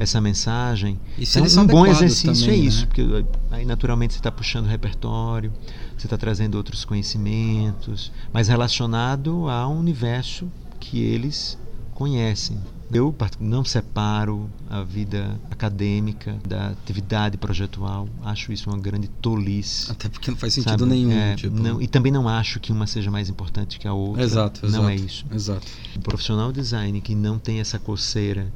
essa 0.00 0.18
mensagem. 0.18 0.98
E 1.18 1.24
Então, 1.24 1.62
um 1.62 1.66
bom 1.66 1.86
exercício 1.86 2.46
também, 2.46 2.62
é 2.62 2.64
isso, 2.64 2.80
né? 2.80 2.86
porque 2.86 3.24
aí 3.50 3.66
naturalmente 3.66 4.14
você 4.14 4.18
está 4.18 4.32
puxando 4.32 4.66
repertório, 4.66 5.52
você 5.96 6.06
está 6.06 6.16
trazendo 6.16 6.54
outros 6.54 6.86
conhecimentos, 6.86 8.10
mas 8.32 8.48
relacionado 8.48 9.48
ao 9.48 9.70
universo 9.72 10.50
que 10.80 10.98
eles 10.98 11.58
conhecem. 11.92 12.58
Eu 12.90 13.14
não 13.38 13.64
separo 13.64 14.50
a 14.68 14.82
vida 14.82 15.38
acadêmica 15.48 16.36
da 16.48 16.70
atividade 16.70 17.36
projetual. 17.36 18.08
Acho 18.24 18.52
isso 18.52 18.68
uma 18.68 18.78
grande 18.78 19.06
tolice. 19.06 19.92
Até 19.92 20.08
porque 20.08 20.28
não 20.30 20.36
faz 20.36 20.54
sentido 20.54 20.70
sabe? 20.80 20.86
nenhum. 20.86 21.12
É, 21.12 21.36
tipo... 21.36 21.54
não, 21.54 21.80
e 21.80 21.86
também 21.86 22.10
não 22.10 22.28
acho 22.28 22.58
que 22.58 22.72
uma 22.72 22.88
seja 22.88 23.08
mais 23.08 23.28
importante 23.28 23.78
que 23.78 23.86
a 23.86 23.92
outra. 23.92 24.24
Exato, 24.24 24.68
Não 24.68 24.88
é 24.88 24.96
isso. 24.96 25.24
Exato. 25.32 25.64
O 25.94 26.00
profissional 26.00 26.50
design 26.50 27.00
que 27.00 27.14
não 27.14 27.38
tem 27.38 27.60
essa 27.60 27.78
coceira 27.78 28.52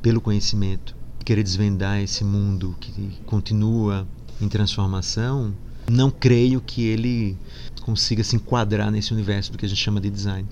pelo 0.00 0.20
conhecimento, 0.20 0.96
querer 1.24 1.42
desvendar 1.42 2.00
esse 2.00 2.24
mundo 2.24 2.74
que 2.80 3.18
continua 3.26 4.06
em 4.40 4.48
transformação, 4.48 5.54
não 5.90 6.10
creio 6.10 6.60
que 6.60 6.82
ele 6.82 7.36
consiga 7.82 8.22
se 8.24 8.36
enquadrar 8.36 8.90
nesse 8.90 9.12
universo 9.12 9.52
do 9.52 9.58
que 9.58 9.66
a 9.66 9.68
gente 9.68 9.82
chama 9.82 10.00
de 10.00 10.10
design. 10.10 10.48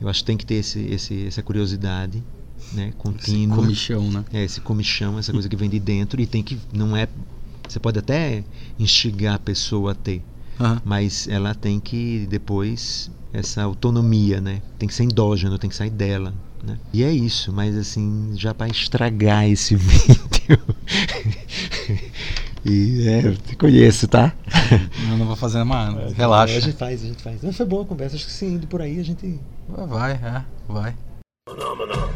Eu 0.00 0.08
acho 0.08 0.20
que 0.20 0.26
tem 0.26 0.36
que 0.36 0.46
ter 0.46 0.54
esse, 0.54 0.80
esse, 0.80 1.26
essa 1.26 1.42
curiosidade 1.42 2.22
né, 2.72 2.92
contínua. 2.96 3.56
Esse 3.56 3.64
comichão, 3.64 4.10
né? 4.10 4.24
É, 4.32 4.44
esse 4.44 4.60
comichão, 4.60 5.18
essa 5.18 5.32
coisa 5.32 5.48
que 5.48 5.56
vem 5.56 5.68
de 5.68 5.80
dentro 5.80 6.20
e 6.20 6.26
tem 6.26 6.42
que. 6.42 6.58
Não 6.72 6.96
é. 6.96 7.08
Você 7.68 7.78
pode 7.78 7.98
até 7.98 8.44
instigar 8.78 9.34
a 9.34 9.38
pessoa 9.38 9.92
a 9.92 9.94
ter, 9.94 10.22
uhum. 10.58 10.78
mas 10.84 11.28
ela 11.28 11.54
tem 11.54 11.80
que 11.80 12.26
depois. 12.28 13.10
Essa 13.30 13.62
autonomia, 13.62 14.40
né? 14.40 14.62
Tem 14.78 14.88
que 14.88 14.94
ser 14.94 15.04
endógeno, 15.04 15.58
tem 15.58 15.68
que 15.68 15.76
sair 15.76 15.90
dela. 15.90 16.32
Né? 16.62 16.78
E 16.92 17.04
é 17.04 17.10
isso, 17.10 17.52
mas 17.52 17.76
assim, 17.76 18.32
já 18.36 18.52
para 18.52 18.68
estragar 18.68 19.48
esse 19.48 19.74
vídeo. 19.76 20.58
e 22.64 23.08
é, 23.08 23.32
te 23.32 23.56
conheço, 23.56 24.08
tá? 24.08 24.32
Eu 25.10 25.16
não 25.16 25.26
vou 25.26 25.36
fazer 25.36 25.62
mais, 25.64 25.96
é, 25.96 26.14
relaxa. 26.14 26.56
A 26.56 26.60
gente 26.60 26.76
faz, 26.76 27.02
a 27.02 27.06
gente 27.06 27.22
faz. 27.22 27.42
Não 27.42 27.52
foi 27.52 27.66
boa 27.66 27.82
a 27.82 27.86
conversa, 27.86 28.16
acho 28.16 28.26
que 28.26 28.32
sim, 28.32 28.54
indo 28.54 28.66
por 28.66 28.82
aí 28.82 28.98
a 28.98 29.04
gente. 29.04 29.40
Vai, 29.68 30.12
é, 30.12 30.44
vai. 30.68 30.94
Maná, 31.48 31.74
maná. 31.74 32.08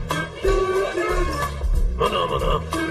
Maná, 1.97 2.27
maná. 2.27 2.82